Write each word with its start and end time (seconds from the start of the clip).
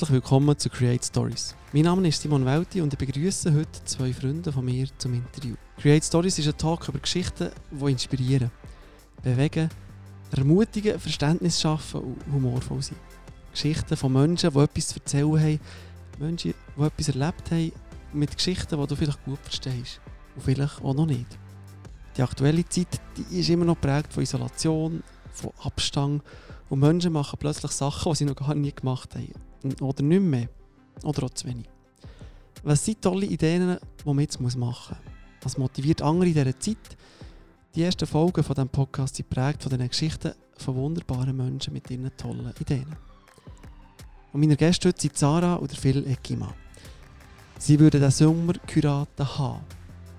Herzlich 0.00 0.14
willkommen 0.14 0.56
zu 0.56 0.70
Create 0.70 1.04
Stories. 1.04 1.54
Mein 1.74 1.82
Name 1.82 2.08
ist 2.08 2.22
Simon 2.22 2.46
Welti 2.46 2.80
und 2.80 2.90
ich 2.90 2.98
begrüße 2.98 3.52
heute 3.52 3.84
zwei 3.84 4.14
Freunde 4.14 4.50
von 4.50 4.64
mir 4.64 4.86
zum 4.96 5.12
Interview. 5.12 5.56
Create 5.76 6.02
Stories 6.02 6.38
ist 6.38 6.46
ein 6.48 6.56
Talk 6.56 6.88
über 6.88 7.00
Geschichten, 7.00 7.50
die 7.70 7.90
inspirieren, 7.92 8.50
bewegen, 9.22 9.68
ermutigen, 10.34 10.98
Verständnis 10.98 11.60
schaffen 11.60 12.00
und 12.00 12.32
humorvoll 12.32 12.80
sind. 12.80 12.96
Geschichten 13.52 13.94
von 13.94 14.14
Menschen, 14.14 14.50
die 14.50 14.58
etwas 14.58 14.88
zu 14.88 15.00
erzählen 15.00 15.38
haben, 15.38 15.60
Menschen, 16.18 16.54
die 16.78 16.82
etwas 16.82 17.08
erlebt 17.08 17.50
haben, 17.50 17.72
mit 18.14 18.34
Geschichten, 18.34 18.80
die 18.80 18.86
du 18.86 18.96
vielleicht 18.96 19.22
gut 19.26 19.40
verstehst 19.42 20.00
und 20.34 20.42
vielleicht 20.42 20.82
auch 20.82 20.94
noch 20.94 21.04
nicht. 21.04 21.38
Die 22.16 22.22
aktuelle 22.22 22.66
Zeit 22.66 22.98
die 23.18 23.40
ist 23.40 23.50
immer 23.50 23.66
noch 23.66 23.78
geprägt 23.78 24.14
von 24.14 24.22
Isolation, 24.22 25.02
von 25.30 25.52
Abstand 25.62 26.22
und 26.70 26.80
Menschen 26.80 27.12
machen 27.12 27.36
plötzlich 27.38 27.72
Sachen, 27.72 28.12
die 28.12 28.16
sie 28.16 28.24
noch 28.24 28.36
gar 28.36 28.54
nie 28.54 28.72
gemacht 28.72 29.14
haben. 29.14 29.49
Oder 29.80 30.02
nicht 30.02 30.22
mehr. 30.22 30.48
Oder 31.02 31.24
auch 31.24 31.30
zu 31.30 31.46
wenig. 31.46 31.68
Was 32.62 32.84
sind 32.84 33.00
tolle 33.02 33.26
Ideen, 33.26 33.78
die 33.80 34.06
man 34.06 34.20
jetzt 34.20 34.40
machen 34.40 34.58
muss? 34.58 34.90
Was 35.42 35.56
motiviert 35.56 36.02
andere 36.02 36.28
in 36.28 36.34
dieser 36.34 36.58
Zeit? 36.58 36.96
Die 37.74 37.82
ersten 37.82 38.06
Folgen 38.06 38.42
von 38.42 38.54
diesem 38.54 38.68
Podcast 38.68 39.16
sind 39.16 39.30
geprägt 39.30 39.62
von 39.62 39.70
diesen 39.70 39.88
Geschichten 39.88 40.32
von 40.58 40.74
wunderbaren 40.74 41.36
Menschen 41.36 41.72
mit 41.72 41.90
ihren 41.90 42.14
tollen 42.16 42.52
Ideen. 42.60 42.96
Und 44.32 44.40
meine 44.40 44.56
Gäste 44.56 44.88
heute 44.88 45.00
sind 45.00 45.16
Sarah 45.16 45.54
und 45.54 45.72
Phil 45.72 46.06
Eckima. 46.06 46.52
Sie 47.58 47.78
würden 47.78 48.00
den 48.00 48.10
Sommer 48.10 48.54
Kuraten 48.72 49.38
haben. 49.38 49.64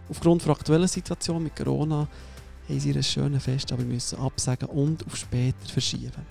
Aufgrund 0.09 0.43
der 0.43 0.51
aktuellen 0.51 0.87
Situation 0.87 1.43
mit 1.43 1.55
Corona 1.55 2.07
haben 2.67 2.79
sie 2.79 2.91
ihr 2.91 3.03
schönes 3.03 3.43
Fest 3.43 3.71
aber 3.71 3.83
müssen 3.83 4.19
absagen 4.19 4.69
und 4.69 5.05
auf 5.05 5.15
später 5.15 5.67
verschieben. 5.67 6.25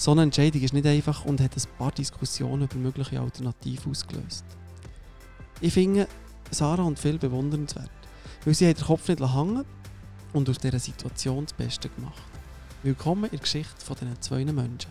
So 0.00 0.12
eine 0.12 0.22
Entscheidung 0.22 0.62
ist 0.62 0.72
nicht 0.72 0.86
einfach 0.86 1.26
und 1.26 1.42
hat 1.42 1.54
ein 1.54 1.76
paar 1.76 1.92
Diskussionen 1.92 2.62
über 2.62 2.76
mögliche 2.76 3.20
Alternativen 3.20 3.90
ausgelöst. 3.90 4.46
Ich 5.60 5.74
finde 5.74 6.08
Sarah 6.50 6.84
und 6.84 6.98
Phil 6.98 7.18
bewundernswert, 7.18 7.90
weil 8.46 8.54
sie 8.54 8.72
den 8.72 8.82
Kopf 8.82 9.06
nicht 9.08 9.20
hängen 9.20 9.66
und 10.32 10.48
aus 10.48 10.56
dieser 10.56 10.78
Situation 10.78 11.44
das 11.44 11.52
Beste 11.52 11.90
gemacht. 11.90 12.22
Willkommen 12.82 13.24
in 13.24 13.32
der 13.32 13.40
Geschichte 13.40 13.84
von 13.84 13.94
diesen 14.00 14.18
zwei 14.22 14.42
Menschen. 14.42 14.90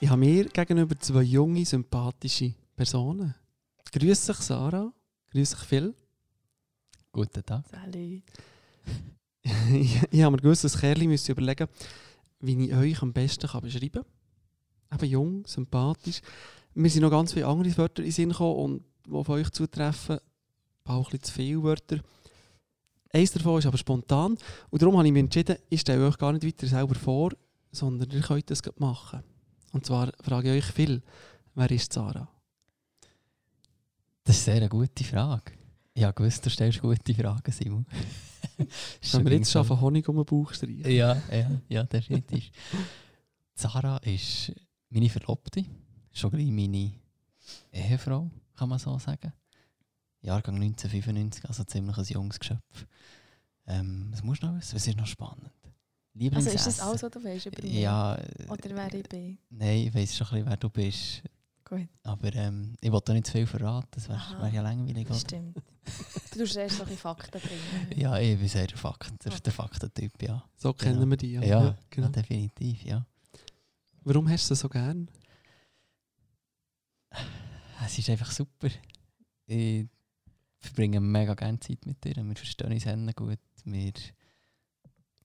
Ich 0.00 0.08
habe 0.08 0.18
mir 0.18 0.46
gegenüber 0.46 0.98
zwei 0.98 1.22
junge, 1.22 1.64
sympathische 1.64 2.54
Personen. 2.80 3.34
Grüß 3.92 4.24
dich, 4.24 4.36
Sarah. 4.38 4.90
Grüß 5.32 5.50
dich, 5.50 5.58
Phil. 5.58 5.94
Guten 7.12 7.44
Tag. 7.44 7.62
Salut. 7.70 8.22
ich, 9.74 10.02
ich 10.10 10.22
habe 10.22 10.30
mir 10.30 10.40
gewusst, 10.40 10.64
dass 10.64 10.80
Kerli 10.80 11.06
müsste 11.06 11.32
überlegen, 11.32 11.68
wie 12.40 12.68
ich 12.68 12.74
euch 12.74 13.02
am 13.02 13.12
besten 13.12 13.46
kann 13.48 13.60
beschreiben 13.60 14.02
kann. 14.88 14.98
Eben 14.98 15.10
jung, 15.10 15.46
sympathisch. 15.46 16.22
Mir 16.72 16.88
sind 16.88 17.02
noch 17.02 17.10
ganz 17.10 17.34
viele 17.34 17.48
andere 17.48 17.76
Wörter 17.76 18.00
in 18.00 18.08
den 18.08 18.12
Sinn 18.12 18.30
gekommen 18.30 18.56
und 18.56 18.84
die 19.06 19.12
auf 19.12 19.28
euch 19.28 19.50
zutreffen, 19.50 20.18
auch 20.86 20.96
ein 20.96 21.02
bisschen 21.02 21.22
zu 21.22 21.32
viele 21.34 21.62
Wörter. 21.62 21.98
Eins 23.12 23.32
davon 23.32 23.58
ist 23.58 23.66
aber 23.66 23.76
spontan 23.76 24.38
und 24.70 24.80
darum 24.80 24.96
habe 24.96 25.06
ich 25.06 25.12
mich 25.12 25.24
entschieden, 25.24 25.58
ich 25.68 25.82
stelle 25.82 26.06
euch 26.08 26.16
gar 26.16 26.32
nicht 26.32 26.46
weiter 26.46 26.66
selber 26.66 26.94
vor, 26.94 27.32
sondern 27.72 28.10
ihr 28.10 28.22
könnt 28.22 28.50
das 28.50 28.62
machen. 28.78 29.22
Und 29.70 29.84
zwar 29.84 30.10
frage 30.22 30.56
ich 30.56 30.64
euch 30.64 30.72
viel, 30.72 31.02
wer 31.54 31.70
ist 31.70 31.92
Sarah? 31.92 32.39
Das 34.30 34.38
ist 34.38 34.48
eine 34.48 34.60
sehr 34.60 34.68
gute 34.68 35.02
Frage. 35.02 35.52
Habe 35.98 36.12
gewusst, 36.12 36.46
du 36.46 36.50
stellst 36.50 36.80
gute 36.80 37.14
Fragen, 37.14 37.50
Simon. 37.50 37.84
Sollen 39.02 39.24
wir 39.24 39.32
jetzt 39.32 39.50
schon 39.50 39.64
von 39.64 39.80
Honig 39.80 40.08
um 40.08 40.14
den 40.14 40.24
Bauch 40.24 40.54
streichen? 40.54 40.88
Ja, 40.88 41.20
ja, 41.32 41.50
ja, 41.68 41.82
definitiv. 41.82 42.48
Sarah 43.56 43.96
ist 43.96 44.52
meine 44.88 45.10
Verlobte, 45.10 45.64
schon 46.12 46.30
gleich 46.30 46.48
meine 46.52 46.92
Ehefrau, 47.72 48.30
kann 48.54 48.68
man 48.68 48.78
so 48.78 48.96
sagen. 49.00 49.32
Jahrgang 50.20 50.62
1995, 50.62 51.46
also 51.46 51.64
ziemlich 51.64 51.98
ein 51.98 52.04
junges 52.04 52.38
Geschöpf. 52.38 52.86
Ähm, 53.66 54.10
was 54.12 54.22
musst 54.22 54.44
du 54.44 54.46
noch 54.46 54.58
wissen? 54.58 54.76
Was 54.76 54.86
ist 54.86 54.96
noch 54.96 55.06
spannend? 55.08 55.50
Also 56.32 56.50
ist 56.50 56.68
das 56.68 56.78
alles, 56.78 57.02
was 57.02 57.10
du 57.10 57.24
weißt 57.24 57.46
über 57.46 57.62
mich? 57.64 57.74
Ja. 57.74 58.16
Oder 58.48 58.76
wer 58.76 58.94
ich 58.94 59.08
bin? 59.08 59.38
Nein, 59.48 59.88
ich 59.88 59.94
weiss 59.94 60.16
schon 60.16 60.28
ein 60.28 60.34
bisschen, 60.34 60.46
wer 60.50 60.56
du 60.56 60.70
bist. 60.70 61.22
Gut. 61.70 61.88
Aber 62.02 62.34
ähm, 62.34 62.76
ich 62.80 62.90
wollte 62.90 63.12
nicht 63.12 63.26
zu 63.26 63.32
viel 63.32 63.46
verraten, 63.46 63.86
das 63.92 64.08
wäre 64.08 64.20
wär 64.40 64.48
ja 64.48 64.60
langweilig. 64.60 65.06
Das 65.06 65.20
stimmt. 65.20 65.56
Du 66.32 66.40
tust 66.40 66.56
erst 66.56 66.78
solche 66.78 66.96
Fakten 66.96 67.40
bringen. 67.40 67.96
ja, 67.96 68.18
ich 68.18 68.36
bin 68.36 68.48
sehr 68.48 68.66
der, 68.66 68.76
Fakten, 68.76 69.16
der, 69.24 69.38
der 69.38 69.52
Faktentyp, 69.52 70.20
ja. 70.20 70.44
So 70.56 70.72
kennen 70.72 70.98
genau. 70.98 71.10
wir 71.10 71.16
die, 71.16 71.32
ja. 71.34 71.42
Ja, 71.42 71.64
ja, 71.64 71.78
genau. 71.88 72.06
ja, 72.08 72.12
definitiv, 72.12 72.82
ja. 72.82 73.06
Warum 74.02 74.28
hast 74.28 74.50
du 74.50 74.54
sie 74.56 74.60
so 74.60 74.68
gern? 74.68 75.08
Es 77.86 77.96
ist 77.96 78.10
einfach 78.10 78.32
super. 78.32 78.68
Ich 79.46 79.86
verbringe 80.58 81.00
mega 81.00 81.34
gerne 81.34 81.60
Zeit 81.60 81.86
mit 81.86 82.04
dir. 82.04 82.16
Wir 82.16 82.36
verstehen 82.36 82.72
uns 82.72 83.14
gut. 83.14 83.38
Wir 83.64 83.92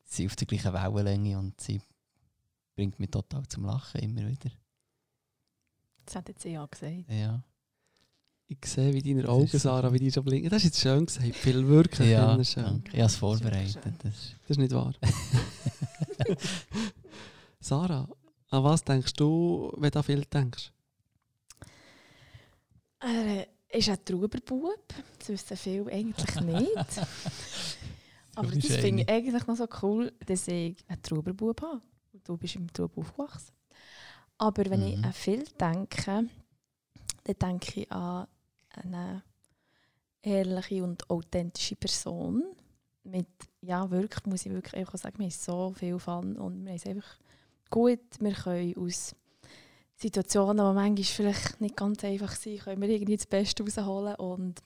sind 0.04 0.28
auf 0.28 0.36
der 0.36 0.48
gleichen 0.48 0.74
Wellenlänge 0.74 1.40
und 1.40 1.60
sie 1.60 1.82
bringt 2.76 3.00
mich 3.00 3.10
total 3.10 3.48
zum 3.48 3.66
Lachen 3.66 4.02
immer 4.02 4.28
wieder. 4.28 4.52
Das 6.06 6.16
hat 6.16 6.30
jetzt 6.30 6.44
ja 6.46 6.66
gesagt. 6.66 7.10
Ja. 7.10 7.44
Ich 8.48 8.64
sehe, 8.66 8.94
wie 8.94 9.02
deine 9.02 9.28
Augen, 9.28 9.48
Sarah, 9.48 9.92
wie 9.92 9.98
die 9.98 10.12
schon 10.12 10.24
blinken. 10.24 10.50
Das 10.50 10.60
ist 10.60 10.66
jetzt 10.66 10.80
schön 10.82 11.06
gesagt. 11.06 11.36
Viel 11.36 11.68
wirklich 11.68 12.12
ja, 12.12 12.44
schön. 12.44 12.64
Danke. 12.64 12.92
Ich 12.92 13.00
habe 13.00 13.06
es 13.06 13.16
vorbereitet. 13.16 13.78
Das 14.04 14.14
ist, 14.14 14.36
das 14.42 14.52
ist 14.52 14.58
nicht 14.60 14.72
wahr. 14.72 14.94
Sarah, 17.60 18.08
an 18.52 18.64
was 18.64 18.84
denkst 18.84 19.14
du, 19.14 19.74
wenn 19.78 19.90
du 19.90 20.04
viel 20.04 20.24
denkst? 20.26 20.72
Er 23.00 23.48
ist 23.70 23.90
ein 23.90 24.06
Trauberbub. 24.06 24.94
Das 25.18 25.30
wissen 25.30 25.58
viele 25.58 25.92
eigentlich 25.92 26.36
nicht. 26.42 27.08
Aber 28.36 28.52
das 28.52 28.76
finde 28.76 29.04
ich 29.04 29.10
eigentlich 29.10 29.48
noch 29.48 29.56
so 29.56 29.68
cool, 29.82 30.14
dass 30.24 30.48
ich 30.48 30.76
einen 30.88 31.02
Trauberbub 31.02 31.62
habe. 31.64 31.82
Du 32.24 32.38
bist 32.38 32.56
im 32.56 32.72
Traub 32.72 32.96
aufgewachsen. 32.98 33.54
Aber 34.38 34.66
wenn 34.70 34.82
mhm. 34.82 34.88
ich 34.88 35.04
an 35.04 35.14
viel 35.14 35.44
denke, 35.60 36.30
dann 37.24 37.36
denke 37.42 37.82
ich 37.82 37.92
an 37.92 38.28
eine 38.70 39.24
ehrliche 40.22 40.84
und 40.84 41.10
authentische 41.10 41.76
Person. 41.76 42.44
Mit, 43.04 43.28
ja, 43.62 43.90
wirklich, 43.92 44.26
muss 44.26 44.46
ich 44.46 44.52
wirklich 44.52 44.76
einfach 44.76 44.98
sagen, 44.98 45.20
wir 45.20 45.26
haben 45.26 45.32
so 45.32 45.74
viel 45.74 46.00
Fun 46.00 46.36
und 46.38 46.64
wir 46.64 46.72
haben 46.72 46.76
es 46.76 46.86
einfach 46.88 47.18
gut. 47.70 48.00
Wir 48.20 48.34
können 48.34 48.76
aus 48.78 49.16
Situationen, 49.96 50.58
die 50.58 50.74
manchmal 50.74 51.04
vielleicht 51.04 51.62
nicht 51.62 51.78
ganz 51.78 52.04
einfach 52.04 52.36
sind, 52.36 52.62
können 52.62 52.82
wir 52.82 52.90
irgendwie 52.90 53.16
das 53.16 53.28
Beste 53.28 53.64
rausholen 53.64 54.16
und 54.16 54.62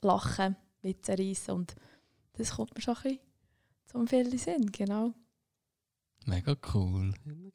lachen, 0.00 0.56
Witze 0.82 1.18
reissen 1.18 1.52
und 1.52 1.74
das 2.32 2.52
kommt 2.52 2.74
mir 2.74 2.80
schon 2.80 2.96
ein 2.96 3.02
bisschen 3.02 3.20
zum 3.86 4.06
vielen 4.06 4.38
Sinn, 4.38 4.72
genau. 4.72 5.12
Mega 6.24 6.56
cool. 6.74 7.12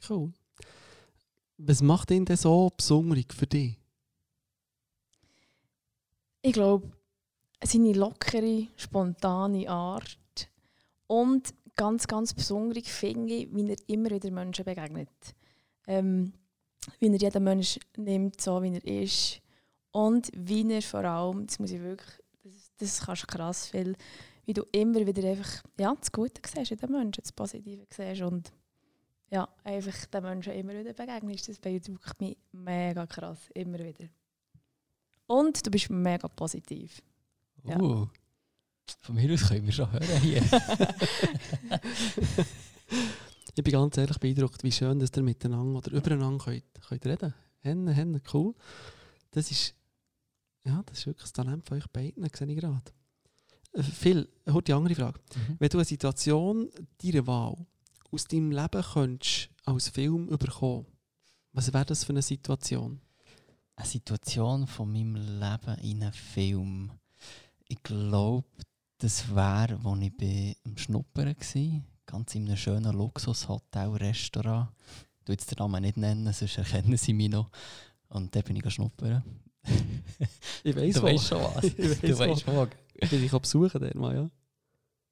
cool. 0.10 0.34
Was 1.58 1.82
macht 1.82 2.12
ihn 2.12 2.26
denn 2.26 2.38
so 2.38 2.72
besonders 2.76 3.24
für 3.34 3.48
dich? 3.48 3.80
Ich 6.42 6.54
glaube, 6.54 6.92
seine 7.64 7.94
lockere, 7.94 8.68
spontane 8.76 9.70
Art 9.70 10.50
und 11.08 11.54
ganz, 11.76 12.08
ganz 12.08 12.34
besonders 12.34 12.88
finde 12.88 13.34
ich, 13.34 13.56
wie 13.56 13.70
er 13.70 13.78
immer 13.88 14.12
wieder 14.12 14.32
Menschen 14.32 14.66
begegnet. 14.66 15.10
Ähm, 15.88 16.34
wie 17.00 17.08
er 17.08 17.18
jeden 17.18 17.44
Menschen 17.44 17.82
nimmt, 17.98 18.42
so 18.42 18.62
wie 18.62 18.76
er 18.76 19.04
ist. 19.04 19.42
Und 19.92 20.30
wie 20.36 20.70
er 20.72 20.82
vor 20.82 21.06
allem, 21.06 21.48
das 21.48 21.60
muss 21.60 21.72
ich 21.72 21.82
wirklich, 21.82 22.20
das, 22.44 22.72
das 22.78 23.02
kannst 23.02 23.24
du 23.24 23.28
krass 23.28 23.68
viel, 23.68 23.96
wie 24.46 24.54
du 24.54 24.64
immer 24.72 25.06
wieder 25.06 25.28
einfach 25.28 25.64
ja, 25.80 25.96
das 25.96 26.12
Gute 26.12 26.42
siehst 26.46 26.72
in 26.72 26.78
den 26.78 26.92
Menschen, 26.92 27.22
das 27.24 27.32
Positive 27.32 27.86
siehst 27.90 28.22
ja, 29.32 29.48
einfach 29.64 30.06
den 30.06 30.24
Menschen 30.24 30.54
immer 30.54 30.74
wieder 30.74 30.94
begegnest. 30.94 31.50
Das 31.50 31.60
beeindruckt 31.60 32.22
mich 32.22 32.38
mega 32.52 33.06
krass, 33.06 33.50
immer 33.54 33.80
wieder. 33.80 34.08
Und 35.28 35.66
du 35.66 35.72
bist 35.72 35.90
mega 35.90 36.28
positiv. 36.28 37.02
Ja. 37.64 37.80
Uh, 37.80 38.08
von 39.02 39.16
mir 39.16 39.34
aus 39.34 39.48
können 39.48 39.66
wir 39.66 39.74
schon 39.74 39.92
hören 39.92 40.22
hier. 40.22 40.44
ich 43.56 43.64
bin 43.64 43.74
ganz 43.74 43.98
ehrlich 43.98 44.20
beeindruckt, 44.20 44.64
wie 44.64 44.72
schön, 44.72 45.00
dass 45.00 45.10
ihr 45.16 45.24
miteinander 45.24 45.80
oder 45.80 45.92
übereinander 45.92 46.46
könnt, 46.46 46.64
könnt 46.88 47.06
reden 47.06 47.18
könnt. 47.18 47.34
Henne, 47.62 47.94
Henne, 47.94 48.22
cool. 48.34 48.54
Das 49.32 49.50
ist, 49.50 49.74
ja, 50.64 50.84
das 50.86 51.00
ist 51.00 51.08
wirklich 51.08 51.24
das 51.24 51.34
Talent 51.34 51.68
von 51.68 51.78
euch 51.78 51.88
beiden, 51.88 52.30
sehe 52.32 52.48
ich 52.48 52.60
gerade. 52.60 52.92
Phil, 53.82 54.30
heute 54.48 54.66
die 54.66 54.74
andere 54.74 54.96
Frage. 54.96 55.20
Mhm. 55.36 55.56
Wenn 55.60 55.70
du 55.70 55.78
eine 55.80 55.86
Situation 55.86 56.70
deiner 57.02 57.26
Wahl 57.26 57.66
aus 58.16 58.26
deinem 58.26 58.52
Leben 58.52 58.82
könntest 58.82 59.50
als 59.66 59.90
Film 59.90 60.30
überkommen, 60.30 60.86
was 61.52 61.74
wäre 61.74 61.86
das 61.86 62.06
für 62.06 62.14
eine 62.14 62.22
Situation? 62.22 63.02
Eine 63.76 63.88
Situation 63.88 64.68
von 64.68 64.92
meinem 64.92 65.16
Leben 65.16 65.80
in 65.82 66.02
einem 66.02 66.14
Film. 66.14 66.92
Ich 67.68 67.84
glaube, 67.84 68.48
das 69.00 69.36
wäre, 69.36 69.80
als 69.84 70.02
ich 70.02 70.16
bei 70.16 70.56
am 70.66 70.78
Schnuppern 70.78 71.36
war. 71.36 71.82
Ganz 72.06 72.36
in 72.36 72.48
einem 72.48 72.56
schönen 72.56 72.96
Luxus-Hotel-Restaurant. 72.96 74.70
Ich 75.24 75.30
jetzt 75.30 75.52
den 75.52 75.58
Namen 75.58 75.82
nicht 75.82 75.98
nennen, 75.98 76.32
sonst 76.32 76.58
erkennen 76.58 76.96
sie 76.96 77.14
mich 77.14 77.30
noch. 77.30 77.50
Und 78.08 78.34
da 78.34 78.42
bin 78.42 78.56
ich 78.56 78.74
schnuppern. 78.74 79.24
Ich 80.64 80.76
weiss 80.76 80.96
du 80.96 81.04
weißt 81.04 81.28
schon 81.28 81.42
was. 81.42 81.64
Ich 81.78 81.78
weiss 82.20 82.44
du 82.44 82.56
weißt. 82.56 82.76
Ich 82.94 83.10
bin 83.10 83.22
dich 83.22 83.32
besuchen 83.32 83.82
dort 83.82 83.96
mal, 83.96 84.16
ja. 84.16 84.30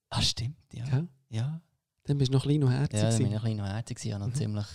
Ah, 0.09 0.21
stimmt, 0.21 0.55
ja. 0.71 0.85
Gell? 0.85 1.07
Ja, 1.29 1.61
Dann 2.05 2.17
bist 2.17 2.29
du 2.31 2.35
noch 2.37 2.43
klein 2.43 2.63
und 2.63 2.71
herzig. 2.71 2.99
ja 2.99 3.09
dann 3.09 3.17
bin 3.17 3.27
ich 3.27 3.31
gewesen. 3.31 3.35
ein 3.35 3.41
bisschen 3.43 3.57
noch 3.57 3.65
herzig. 3.67 4.05
Ich 4.05 4.11
hatte 4.13 4.19
noch 4.19 4.27
Mhm. 4.27 4.35
ziemlich 4.35 4.65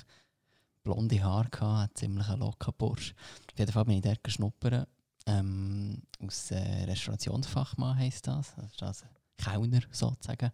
blonde 0.83 1.23
Haare, 1.23 1.49
gehabt, 1.51 1.63
einen 1.81 1.95
ziemlich 1.95 2.29
locker 2.29 2.73
Bursch. 2.73 3.15
Auf 3.53 3.59
jeden 3.59 3.73
Fall 3.73 3.85
bin 3.85 3.97
ich 3.97 4.03
dort 4.03 4.25
geschnuppern. 4.25 4.87
Ähm, 5.27 6.03
aus 6.25 6.51
äh, 6.53 6.85
Restaurationsfachmann 6.85 7.97
heisst 7.99 8.27
das. 8.27 8.55
Das 8.57 8.73
ist 8.73 8.83
also 8.83 9.05
Kellner 9.37 9.81
sozusagen. 9.91 10.51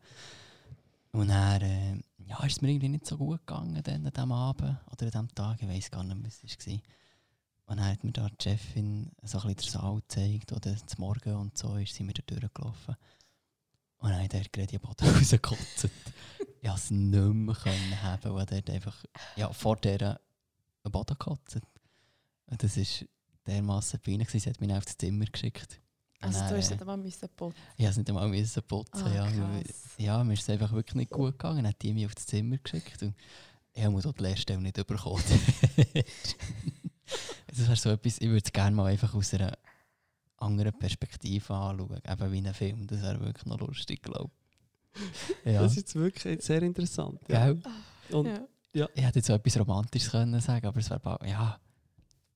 Und 1.12 1.28
dann 1.28 1.62
äh, 1.62 2.02
ja, 2.26 2.42
ist 2.44 2.52
es 2.56 2.60
mir 2.62 2.70
irgendwie 2.70 2.88
nicht 2.88 3.06
so 3.06 3.16
gut 3.16 3.46
gegangen 3.46 3.80
dann 3.84 4.06
an 4.06 4.12
diesem 4.12 4.32
Abend 4.32 4.76
oder 4.90 5.02
an 5.06 5.10
diesem 5.10 5.34
Tag. 5.34 5.62
Ich 5.62 5.68
weiß 5.68 5.90
gar 5.92 6.02
nicht 6.02 6.16
was 6.26 6.42
es 6.42 6.66
war. 6.66 6.74
Und 7.66 7.76
dann 7.78 7.86
hat 7.86 8.02
mir 8.02 8.10
da 8.12 8.28
die 8.28 8.42
Chefin 8.42 9.12
so 9.22 9.38
ein 9.38 9.54
bisschen 9.54 9.72
den 9.72 9.80
Saal 9.80 9.94
gezeigt 10.00 10.52
oder 10.52 10.76
zum 10.76 10.98
Morgen 11.00 11.34
und 11.36 11.56
so 11.56 11.76
ist 11.76 11.94
sie 11.94 12.02
mir 12.02 12.12
da 12.14 12.22
durchgelaufen. 12.26 12.96
Und 13.98 14.10
dann 14.10 14.20
ich 14.22 14.28
dort 14.28 14.52
gerade 14.52 14.66
die 14.66 14.78
Boden 14.78 15.08
rausgekotzt. 15.16 15.88
Ich 16.64 16.74
es 16.74 16.90
nicht 16.90 17.34
mehr 17.34 17.54
können 17.54 18.02
haben, 18.02 18.34
weil 18.34 18.46
dort 18.46 18.70
einfach 18.70 19.04
ja, 19.36 19.52
vor 19.52 19.76
der 19.76 20.20
einen 20.82 20.92
Boden 20.92 21.16
gekotzt. 21.18 21.60
Und 22.46 22.62
das 22.62 22.76
war 22.76 23.08
dermassen 23.46 24.00
peinlich. 24.00 24.30
Sie 24.30 24.40
hat 24.40 24.60
mich 24.60 24.72
auf 24.72 24.84
das 24.84 24.96
Zimmer 24.96 25.26
geschickt. 25.26 25.80
Also 26.20 26.38
dann, 26.38 26.48
du 26.48 26.56
hast 26.56 26.68
äh, 26.68 26.72
nicht 26.72 26.80
einmal 26.80 26.96
müssen 26.96 27.28
putzen. 27.36 27.60
ich 27.76 27.84
musste 27.84 28.00
nicht 28.00 28.08
einmal 28.08 28.28
müssen 28.28 28.62
putzen. 28.62 29.06
Ah, 29.06 29.14
ja. 29.14 29.30
krass. 29.30 29.94
ja, 29.98 30.24
mir 30.24 30.32
ist 30.32 30.42
es 30.42 30.50
einfach 30.50 30.72
wirklich 30.72 30.94
nicht 30.94 31.10
gut 31.10 31.32
gegangen. 31.32 31.56
Dann 31.58 31.68
hat 31.68 31.82
die 31.82 31.92
mich 31.92 32.06
auf 32.06 32.14
das 32.14 32.26
Zimmer 32.26 32.56
geschickt 32.56 33.02
und 33.02 33.14
ich 33.74 33.84
habe 33.84 34.00
die 34.00 34.22
Lehrstelle 34.22 34.60
nicht 34.60 34.86
bekommen. 34.86 35.22
das 37.46 37.58
wäre 37.58 37.76
so 37.76 37.90
etwas, 37.90 38.18
ich 38.18 38.28
würde 38.28 38.42
es 38.44 38.52
gerne 38.52 38.74
mal 38.74 38.86
einfach 38.86 39.14
aus 39.14 39.34
einer 39.34 39.58
anderen 40.38 40.78
Perspektive 40.78 41.52
anschauen. 41.52 42.00
Eben 42.08 42.32
wie 42.32 42.38
ein 42.38 42.54
Film. 42.54 42.86
Das 42.86 43.02
wäre 43.02 43.20
wirklich 43.20 43.46
noch 43.46 43.58
lustig, 43.58 44.02
glaube 44.02 44.30
ich. 44.32 44.43
Ja. 45.44 45.62
Das 45.62 45.72
ist 45.72 45.76
jetzt 45.78 45.94
wirklich 45.94 46.42
sehr 46.42 46.62
interessant. 46.62 47.20
Ja. 47.28 47.52
Gell? 47.52 47.62
Und 48.10 48.26
Ja. 48.72 48.88
Ich 48.94 49.02
hätte 49.04 49.18
jetzt 49.20 49.26
so 49.26 49.32
etwas 49.34 49.58
Romantisches 49.58 50.10
können 50.10 50.40
sagen, 50.40 50.66
aber 50.66 50.80
es 50.80 50.90
wäre 50.90 51.18
ja, 51.26 51.60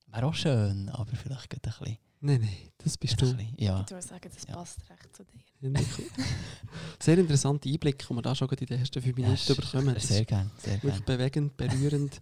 wäre 0.06 0.26
auch 0.26 0.34
schön, 0.34 0.88
aber 0.90 1.10
vielleicht 1.16 1.50
geht 1.50 1.66
ein 1.66 1.72
bisschen. 1.78 1.98
Nein, 2.20 2.40
nein, 2.40 2.56
das 2.78 2.96
bist 2.96 3.14
Ein 3.14 3.28
du. 3.30 3.36
bisschen 3.36 3.54
ja. 3.58 3.80
Ich 3.84 3.90
würde 3.90 4.06
sagen, 4.06 4.30
das 4.32 4.44
Ja. 4.48 4.54
passt 4.54 4.78
recht 4.90 5.16
zu 5.16 5.24
dir. 5.24 5.70
Ja. 5.70 5.80
Sehr 7.00 7.18
interessante 7.18 7.68
Einblicke, 7.68 8.06
die 8.08 8.14
wir 8.14 8.22
da 8.22 8.34
schon 8.34 8.48
in 8.48 8.66
den 8.66 8.78
ersten 8.78 9.02
fünf 9.02 9.16
Minuten 9.16 9.36
Ja, 9.46 9.54
bekommen. 9.54 9.94
Das 9.94 10.08
Sehr 10.08 10.24
gerne, 10.24 10.50
sehr 10.58 10.74
wirklich 10.82 11.04
gerne. 11.04 11.18
bewegend, 11.18 11.56
berührend. 11.56 12.20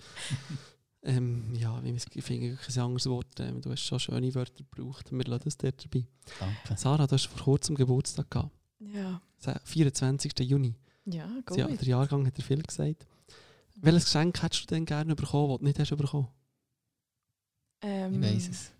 ähm, 1.02 1.54
ja, 1.54 1.82
wie 1.84 1.90
ich 1.90 2.24
finde 2.24 2.50
wirklich 2.50 2.76
ein 2.76 2.82
anderes 2.82 3.06
Wort. 3.06 3.40
Ähm, 3.40 3.60
du 3.60 3.70
hast 3.70 3.80
schon 3.84 4.00
schöne 4.00 4.34
Wörter 4.34 4.64
gebraucht. 4.64 5.12
Wir 5.12 5.24
lassen 5.24 5.44
das 5.44 5.56
dort 5.58 5.82
dabei. 5.84 6.06
Danke. 6.40 6.76
Sarah, 6.80 7.06
du 7.06 7.12
hast 7.14 7.26
vor 7.26 7.42
kurzem 7.44 7.74
Geburtstag 7.76 8.30
gehabt. 8.30 8.50
Ja. 8.78 9.20
Se- 9.38 9.60
24. 9.64 10.38
Juni. 10.40 10.74
Ja, 11.04 11.28
gut. 11.46 11.56
Ja, 11.58 11.66
der 11.68 11.86
Jahrgang 11.88 12.26
hat 12.26 12.36
er 12.38 12.44
viel 12.44 12.62
gesagt. 12.62 13.06
Welches 13.76 14.04
Geschenk 14.06 14.42
hättest 14.42 14.62
du 14.70 14.74
denn 14.74 14.84
gerne 14.86 15.14
bekommen, 15.14 15.50
das 15.50 15.58
du 15.58 15.64
nicht 15.64 15.78
hast 15.78 15.96
bekommen? 15.96 16.28
Ähm, 17.82 18.22
Ich 18.22 18.28
weiss 18.34 18.48
es. 18.48 18.72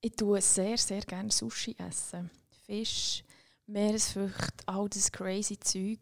Ich 0.00 0.12
tue 0.16 0.40
sehr, 0.40 0.76
sehr 0.78 1.00
gerne 1.02 1.30
Sushi 1.30 1.76
essen. 1.78 2.30
Fisch, 2.66 3.22
Meeresfrüchte, 3.66 4.66
all 4.66 4.88
das 4.88 5.12
crazy 5.12 5.58
Zeug, 5.60 5.98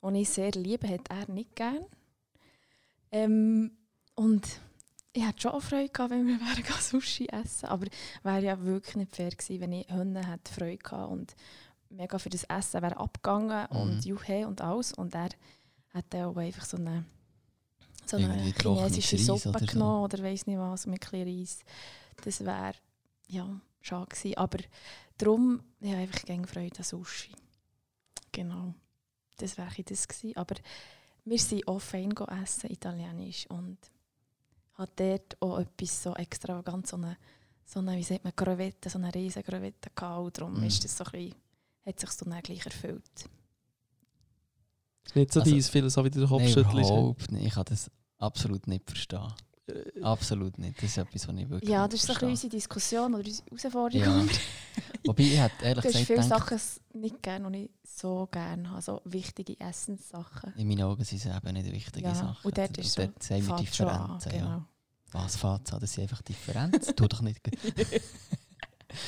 das 0.00 0.14
ich 0.14 0.28
sehr 0.28 0.50
liebe, 0.52 0.88
hat 0.88 1.08
er 1.10 1.30
nicht 1.30 1.54
gern. 1.56 1.84
Ähm, 3.10 3.72
und 4.14 4.60
ich 5.16 5.24
hätte 5.26 5.40
schon 5.42 5.52
auch 5.52 5.62
Freude 5.62 5.88
gehabt, 5.88 6.10
wenn 6.10 6.26
wir 6.26 6.40
wären 6.40 6.80
Sushi 6.82 7.26
essen. 7.28 7.66
Aber 7.66 7.86
wäre 8.22 8.42
ja 8.42 8.60
wirklich 8.62 8.96
nicht 8.96 9.14
fair 9.14 9.30
gewesen, 9.30 9.60
wenn 9.60 9.72
ich 9.72 9.88
Hunde 9.88 10.26
hätte 10.26 10.52
Freude 10.52 10.76
gehabt 10.78 11.10
und 11.12 11.34
mega 11.88 12.18
für 12.18 12.28
das 12.30 12.44
Essen 12.44 12.82
wäre 12.82 12.96
abgegangen 12.96 13.66
Mhm. 13.70 13.76
und 13.76 14.04
Juhe 14.04 14.46
und 14.46 14.60
alles. 14.60 14.92
Und 14.92 15.14
er 15.14 15.28
hat 15.90 16.04
dann 16.10 16.24
auch 16.24 16.36
einfach 16.36 16.64
so 16.64 16.76
eine, 16.76 17.04
so 18.04 18.16
eine 18.16 18.52
chinesische 18.60 19.16
Suppe 19.18 19.50
oder 19.50 19.60
so. 19.60 19.66
genommen 19.66 20.02
oder 20.04 20.22
weiss 20.22 20.46
nicht 20.46 20.58
was 20.58 20.86
mit 20.86 21.12
ein 21.12 21.22
Reis. 21.22 21.60
Das 22.24 22.44
wäre 22.44 22.74
ja 23.28 23.60
schade 23.80 24.06
gewesen. 24.08 24.36
Aber 24.36 24.58
darum, 25.16 25.62
ich 25.80 25.90
habe 25.92 26.00
einfach 26.02 26.22
gerne 26.24 26.46
Freude 26.48 26.76
an 26.78 26.84
Sushi. 26.84 27.30
Genau. 28.32 28.74
Das 29.38 29.56
wäre 29.56 29.82
das 29.84 30.08
gewesen. 30.08 30.36
Aber 30.36 30.56
wir 31.24 31.38
sind 31.38 31.68
auch 31.68 31.78
fein 31.80 32.12
essen, 32.42 32.70
italienisch. 32.70 33.46
Und 33.48 33.78
hat 34.74 34.90
dort 34.98 35.40
auch 35.42 35.58
etwas 35.58 36.02
so 36.02 36.14
extravagant, 36.14 36.86
so 36.86 36.96
eine, 36.96 37.16
so 37.64 37.80
eine 37.80 37.96
wie 37.96 38.02
sagt 38.02 38.24
man, 38.24 38.32
Gravette, 38.36 38.88
so 38.90 38.98
eine 38.98 39.14
riesen 39.14 39.42
Gravette 39.42 39.90
gehabt. 39.94 40.24
Und 40.24 40.38
darum 40.38 40.60
Mm. 40.60 40.64
ist 40.64 40.84
das 40.84 40.96
so 40.96 41.04
ein 41.04 41.10
bisschen, 41.12 41.34
hat 41.86 42.00
sich 42.00 42.10
so 42.10 42.24
dann 42.24 42.42
gleich 42.42 42.64
erfüllt. 42.64 43.24
Ist 45.04 45.16
nicht 45.16 45.32
so 45.32 45.40
Also- 45.40 45.52
deins, 45.52 45.68
viel 45.68 45.88
so 45.90 46.04
wie 46.04 46.10
du 46.10 46.20
den 46.20 46.28
Kopf 46.28 46.42
Nein, 46.42 46.52
schüttelst. 46.52 46.90
überhaupt 46.90 47.30
nicht. 47.32 47.46
Ich 47.46 47.54
kann 47.54 47.64
das 47.66 47.90
absolut 48.18 48.66
nicht 48.66 48.86
verstehen. 48.86 49.32
Äh, 49.66 50.02
Absolut 50.02 50.58
nicht. 50.58 50.76
Das 50.76 50.84
ist 50.90 50.98
etwas, 50.98 51.26
was 51.26 51.36
ich 51.36 51.48
wirklich 51.48 51.70
Ja, 51.70 51.86
das 51.88 51.94
ist 51.94 52.02
so 52.02 52.12
verstehe. 52.12 52.28
unsere 52.28 52.50
Diskussion 52.50 53.14
oder 53.14 53.24
unsere 53.26 53.72
Herausforderung. 53.72 54.26
Ja. 54.28 54.34
Wobei, 55.06 55.22
ich 55.22 55.38
hätte 55.40 55.64
ehrlich 55.64 55.82
Du 55.82 55.88
hast 55.88 55.92
gesagt 55.92 56.06
viele 56.06 56.20
gedacht, 56.22 56.48
Sachen 56.60 57.00
nicht 57.00 57.22
gerne, 57.22 57.50
die 57.50 57.64
ich 57.64 57.70
so 57.90 58.28
gerne 58.30 58.70
habe. 58.70 58.82
So 58.82 59.00
wichtige 59.06 59.58
Essenssachen. 59.60 60.52
in 60.56 60.68
meinen 60.68 60.82
Augen 60.82 61.02
sind 61.04 61.24
es 61.24 61.34
eben 61.34 61.52
nicht 61.54 61.72
wichtige 61.72 62.06
Ja, 62.06 62.14
Sachen. 62.14 62.44
und 62.46 62.58
dort 62.58 62.76
ist 62.76 62.92
so- 62.92 63.02
dort 63.06 63.22
sehen 63.22 63.46
wir 63.46 63.54
an, 63.54 63.60
Differenzen. 63.64 64.34
Ja. 64.34 64.68
Was 65.14 65.36
fängt 65.36 65.72
an? 65.72 65.80
Das 65.80 65.92
sind 65.92 66.02
einfach 66.02 66.22
Differenzen. 66.22 66.96
tu 66.96 67.06
doch 67.06 67.20
nicht. 67.22 67.40
Das 67.76 67.88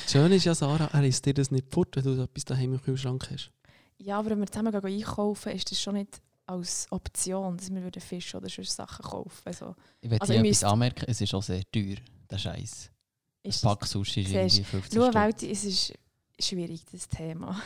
Schöne 0.11 0.35
ist 0.35 0.45
ja, 0.45 0.55
Sarah, 0.55 0.89
er 0.93 1.03
isst 1.03 1.25
dir 1.25 1.33
das 1.33 1.51
nicht 1.51 1.71
fort, 1.71 1.95
wenn 1.95 2.03
du 2.03 2.21
etwas 2.21 2.45
daheim 2.45 2.73
im 2.73 2.81
Kühlschrank 2.81 3.29
hast. 3.31 3.51
Ja, 3.97 4.17
aber 4.19 4.31
wenn 4.31 4.39
wir 4.39 4.47
zusammen 4.47 4.71
gehen 4.71 4.85
einkaufen, 4.85 5.51
ist 5.51 5.69
das 5.69 5.81
schon 5.81 5.95
nicht 5.95 6.21
als 6.45 6.87
Option, 6.91 7.57
dass 7.57 7.69
wir 7.69 7.81
würden 7.83 8.01
Fisch 8.01 8.33
oder 8.35 8.47
sonst 8.47 8.73
Sachen 8.75 9.03
kaufen. 9.03 9.41
Also, 9.43 9.75
Ich 9.99 10.09
will 10.09 10.17
Also 10.19 10.33
etwas 10.33 10.63
anmerken, 10.63 11.05
es 11.07 11.19
ist 11.19 11.33
auch 11.33 11.43
sehr 11.43 11.63
teuer, 11.71 11.97
der 12.29 12.37
Scheiß. 12.37 12.89
Ein 13.43 13.49
ist 13.49 13.61
Pack 13.61 13.85
Sushi 13.85 14.21
ist 14.21 14.31
irgendwie 14.31 14.63
15 14.63 14.97
Schau, 14.97 15.11
Stutz. 15.11 15.15
Welt, 15.15 15.43
es 15.43 15.63
ist 15.65 15.93
schwierig, 16.39 16.85
das 16.91 17.07
Thema. 17.09 17.61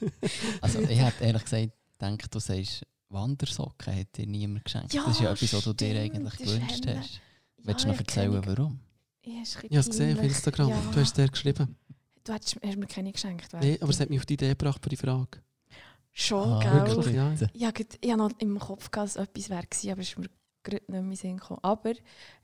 Also 0.62 0.80
ich 0.80 0.98
hätte 0.98 1.22
ehrlich 1.24 1.42
gesagt 1.44 1.72
gedacht, 1.98 2.34
du 2.34 2.38
sagst, 2.38 2.86
Wandersocken 3.10 3.94
hat 3.94 4.16
dir 4.16 4.26
niemand 4.26 4.64
geschenkt. 4.64 4.94
Ja, 4.94 5.04
das 5.04 5.16
ist 5.16 5.20
ja 5.20 5.32
etwas, 5.32 5.52
was 5.52 5.64
du 5.64 5.74
dir 5.74 6.00
eigentlich 6.00 6.40
ist 6.40 6.46
gewünscht 6.46 6.86
hast. 6.86 7.20
Willst 7.64 7.84
du 7.84 7.88
noch 7.88 7.98
erzählen, 7.98 8.42
warum? 8.46 8.80
Ich 9.22 9.32
habe 9.34 9.42
es 9.78 9.86
gesehen 9.88 10.18
auf. 10.18 10.24
Instagram. 10.24 10.68
Ja. 10.68 10.76
Du 10.92 11.00
hast 11.00 11.08
es 11.08 11.12
dir 11.12 11.28
geschrieben. 11.28 11.76
Du 12.24 12.32
hast, 12.32 12.56
hast 12.62 12.76
mir 12.76 12.86
keine 12.86 13.12
geschenkt. 13.12 13.52
Nein, 13.52 13.78
aber 13.80 13.90
es 13.90 14.00
hat 14.00 14.10
mich 14.10 14.18
auf 14.18 14.26
die 14.26 14.34
Idee 14.34 14.48
gebracht 14.50 14.82
für 14.82 14.88
die 14.88 14.96
Frage. 14.96 15.40
Schon, 16.12 16.48
Ah, 16.48 16.58
gell? 16.84 16.96
wirklich? 16.96 17.14
Ja. 17.14 17.34
Ja, 17.54 17.70
gut, 17.70 17.86
ich 18.00 18.10
habe 18.10 18.18
noch 18.18 18.30
im 18.38 18.58
Kopf 18.58 18.90
gehabt, 18.90 19.14
dass 19.14 19.16
etwas 19.16 19.48
wäre, 19.48 19.62
gewesen, 19.62 19.90
aber 19.90 20.00
es 20.00 20.08
ist 20.08 20.18
mir 20.18 20.28
gerade 20.62 20.76
nicht 20.76 20.88
mehr 20.90 21.00
in 21.00 21.08
den 21.08 21.16
Sinn 21.16 21.36
gekommen. 21.36 21.60
Aber 21.62 21.92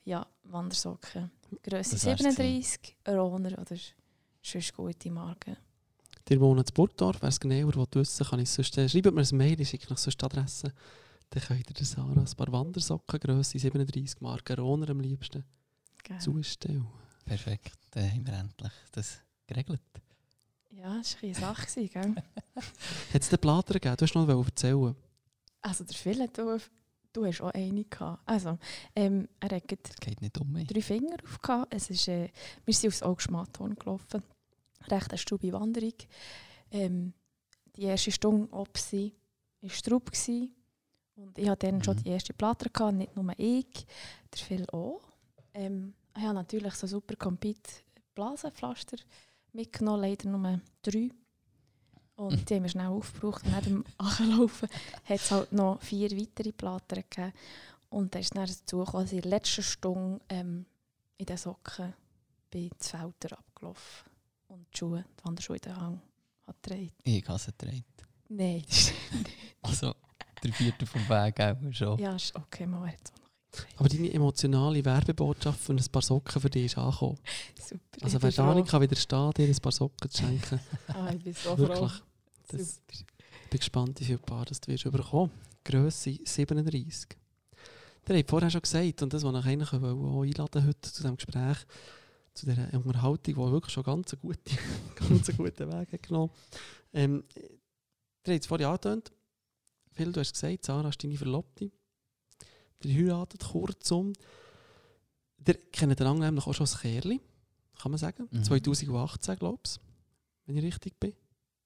ja, 0.04 0.26
Wandersocken. 0.44 1.30
Wär's 1.64 1.90
37, 1.90 2.96
Roner 3.08 3.58
oder 3.58 3.76
sonst 4.42 4.74
gute 4.74 5.10
Marken. 5.10 5.56
Ihr 6.28 6.40
wohnt 6.40 6.68
in 6.68 6.74
Burgdorf, 6.74 7.18
wer 7.20 7.28
es 7.28 7.38
genauer 7.38 7.74
will 7.74 7.86
wissen 7.92 8.26
kann 8.26 8.40
ich 8.40 8.50
sonst, 8.50 8.76
äh, 8.78 8.88
schreibt 8.88 9.12
mir 9.14 9.20
ein 9.20 9.36
Mail, 9.36 9.60
ich 9.60 9.68
schicke 9.68 9.88
noch 9.90 9.98
sonst 9.98 10.20
die 10.20 10.24
Adresse. 10.24 10.72
Dann 11.30 11.42
könnt 11.42 11.68
ihr 11.68 11.74
der 11.74 11.86
Sarah 11.86 12.20
ein 12.20 12.36
paar 12.36 12.52
Wandersocken, 12.52 13.20
Grösse 13.20 13.58
37 13.58 14.20
Marken, 14.20 14.58
Roner 14.58 14.90
am 14.90 15.00
liebsten, 15.00 15.44
Gell? 16.02 16.18
zustellen. 16.18 16.86
Perfekt, 17.24 17.72
dann 17.90 18.10
haben 18.10 18.26
wir 18.26 18.34
endlich 18.34 18.72
das 18.92 19.18
geregelt. 19.46 19.82
Ja, 20.70 20.98
das 20.98 21.14
war 21.14 21.22
eine 21.24 21.34
Sache, 21.34 21.88
gell? 21.88 22.14
Hat 23.12 23.22
es 23.22 23.28
den 23.28 23.38
Plater 23.38 23.74
gegeben? 23.74 23.96
Du 23.96 24.04
hast 24.04 24.14
noch 24.14 24.28
erzählen. 24.28 24.94
Also 25.62 25.84
der 25.84 25.96
Phil, 25.96 26.28
du, 26.28 26.58
du 27.12 27.24
hast 27.26 27.40
auch 27.40 27.50
eine 27.50 27.84
gehabt. 27.84 28.22
Also, 28.26 28.58
ähm, 28.94 29.28
er 29.40 29.56
hat 29.56 29.66
geht 30.00 30.20
nicht 30.20 30.38
um 30.38 30.52
mich. 30.52 30.68
drei 30.68 30.82
Finger 30.82 31.16
auf. 31.24 31.40
gehabt. 31.40 31.74
Es 31.74 31.90
ist, 31.90 32.06
äh, 32.08 32.28
wir 32.64 32.74
sind 32.74 32.88
aufs 32.90 33.02
Augschmatthorn 33.02 33.74
gelaufen. 33.74 34.22
Recht 34.88 35.10
eine 35.10 35.18
Stube 35.18 35.52
Wanderung. 35.52 35.94
Ähm, 36.70 37.14
die 37.74 37.82
erste 37.82 38.12
Stunde 38.12 38.52
ob 38.52 38.76
sie 38.78 39.14
war 39.62 39.70
Straub. 39.70 40.10
Und 41.16 41.36
ich 41.38 41.48
hatte 41.48 41.66
dann 41.66 41.82
schon 41.82 41.96
Mhm. 41.96 42.02
die 42.02 42.10
erste 42.10 42.34
Platte, 42.34 42.70
gehabt, 42.70 42.94
nicht 42.96 43.16
nur 43.16 43.32
ich, 43.38 43.86
der 44.32 44.38
Phil 44.38 44.66
auch. 44.70 45.00
Ähm, 45.54 45.94
ich 46.16 46.22
habe 46.22 46.34
natürlich 46.34 46.74
so 46.74 46.86
super 46.86 47.16
Compete 47.16 47.70
Blasenpflaster 48.14 48.96
mitgenommen, 49.52 50.02
leider 50.02 50.28
nur 50.28 50.60
drei. 50.82 51.10
Und 52.16 52.48
die 52.48 52.54
haben 52.54 52.62
wir 52.62 52.70
schnell 52.70 52.86
aufgebraucht. 52.88 53.44
Und 53.44 53.52
neben 53.54 53.64
dem 53.64 53.84
Anlaufen 53.98 54.68
hat 55.04 55.20
es 55.20 55.30
halt 55.30 55.52
noch 55.52 55.80
vier 55.82 56.10
weitere 56.12 56.52
Platten 56.52 57.02
gegeben. 57.08 57.32
Und 57.90 58.14
dann 58.14 58.22
ist 58.22 58.34
dann 58.34 58.46
dazu 58.46 58.78
gekommen, 58.78 59.04
dass 59.04 59.12
ich 59.12 59.16
in 59.18 59.22
der 59.22 59.30
letzten 59.30 59.62
Stunde 59.62 60.20
ähm, 60.28 60.66
in 61.18 61.26
den 61.26 61.36
Socken 61.36 61.94
bei 62.50 62.70
Felder 62.78 63.38
abgelaufen. 63.38 64.10
und 64.48 64.66
die 64.72 64.78
Schuhe, 64.78 65.04
die 65.18 65.24
Wanderschuhe 65.24 65.56
in 65.56 65.62
den 65.62 65.76
Hang 65.76 66.00
hat 66.46 66.62
gedreht. 66.62 66.92
Ich 67.04 67.24
habe 67.28 67.36
es 67.36 67.46
gedreht. 67.46 67.84
Nein, 68.28 68.64
Also, 69.62 69.94
der 70.46 70.54
vierte 70.54 70.86
vom 70.86 71.08
Weg 71.08 71.40
auch 71.40 71.72
schon. 71.72 71.98
ja, 71.98 72.14
ist 72.16 72.34
okay, 72.34 72.66
mal 72.66 72.88
jetzt 72.90 73.12
auch 73.12 73.18
noch. 73.18 73.26
Aber 73.76 73.88
deine 73.88 74.12
emotionale 74.12 74.84
Werbebotschaft 74.84 75.60
für 75.60 75.72
ein 75.72 75.84
paar 75.90 76.02
Socken 76.02 76.40
für 76.40 76.50
dich 76.50 76.66
ist 76.66 76.78
angekommen. 76.78 77.18
Super. 77.58 77.80
Also 78.02 78.22
wer 78.22 78.30
bin 78.30 78.36
da 78.36 78.54
nicht 78.54 78.68
kann 78.68 78.82
widerstehen 78.82 79.30
dir 79.32 79.46
ein 79.46 79.56
paar 79.56 79.72
Socken 79.72 80.10
zu 80.10 80.22
schenken. 80.22 80.60
Ah, 80.88 81.10
ich 81.14 81.22
bin 81.22 81.32
so 81.32 81.56
Wirklich. 81.56 81.78
froh. 81.78 81.90
Das, 82.48 82.74
Super. 82.74 82.92
ich 82.92 83.50
bin 83.50 83.58
gespannt, 83.58 84.00
wie 84.00 84.04
viele 84.04 84.18
Paar 84.18 84.44
das 84.44 84.60
du 84.60 84.72
wirst 84.72 84.84
bekommen. 84.84 85.30
Grösse 85.64 86.18
37. 86.24 87.16
Der 88.06 88.18
hat 88.18 88.30
vorher 88.30 88.50
schon 88.50 88.62
gesagt, 88.62 89.02
und 89.02 89.12
das, 89.12 89.24
was 89.24 89.34
ich 89.34 89.46
eigentlich 89.46 89.72
auch 89.72 90.22
einladen 90.22 90.66
heute 90.66 90.80
zu 90.80 91.02
diesem 91.02 91.16
Gespräch, 91.16 91.58
zu 92.34 92.46
dieser 92.46 92.72
Unterhaltung, 92.84 93.34
die 93.34 93.36
wirklich 93.36 93.72
schon 93.72 93.82
ganz 93.82 94.12
einen 94.12 94.20
guten, 94.20 94.58
ganz 94.94 95.28
einen 95.28 95.38
guten 95.38 95.72
Weg 95.72 95.92
hat 95.92 96.02
genommen 96.02 96.30
ähm, 96.92 97.24
Der 98.24 98.34
hat 98.34 98.42
es 98.42 98.46
vorhin 98.46 98.66
angetönt. 98.66 99.10
Phil, 99.96 100.12
du 100.12 100.20
hast 100.20 100.32
gesagt, 100.34 100.64
Sarah 100.64 100.88
ist 100.90 101.02
deine 101.02 101.16
Verlobte. 101.16 101.70
Der 102.84 102.92
heiratet 102.94 103.42
kurzum. 103.42 104.12
Der 105.38 105.54
kennt 105.54 105.98
den 105.98 106.18
nämlich 106.18 106.46
auch 106.46 106.52
schon 106.54 106.64
als 106.64 106.78
Kerli, 106.80 107.20
kann 107.80 107.90
man 107.92 107.98
sagen. 107.98 108.28
Mhm. 108.30 108.44
2018, 108.44 109.36
glaube 109.38 109.60
ich, 109.64 109.76
wenn 110.44 110.56
ich 110.56 110.64
richtig 110.64 110.98
bin. 111.00 111.14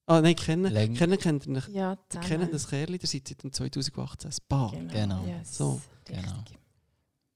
Ah, 0.06 0.20
nein, 0.20 0.34
kennen, 0.36 0.72
Läng- 0.72 0.96
kennen 0.96 1.18
kennt 1.18 1.46
ihr 1.46 1.52
nicht. 1.52 1.68
Ja, 1.68 1.92
Ihr 1.92 1.98
zusammen. 2.08 2.26
kennt 2.28 2.54
das 2.54 2.68
Kerli, 2.68 2.98
der 2.98 3.08
seit 3.08 3.26
seit 3.28 3.42
dem 3.42 3.52
2018 3.52 4.30
ein 4.30 4.36
Paar. 4.48 4.72
Genau. 4.72 5.24
Yes. 5.26 5.56
So, 5.56 5.80
genau. 6.04 6.44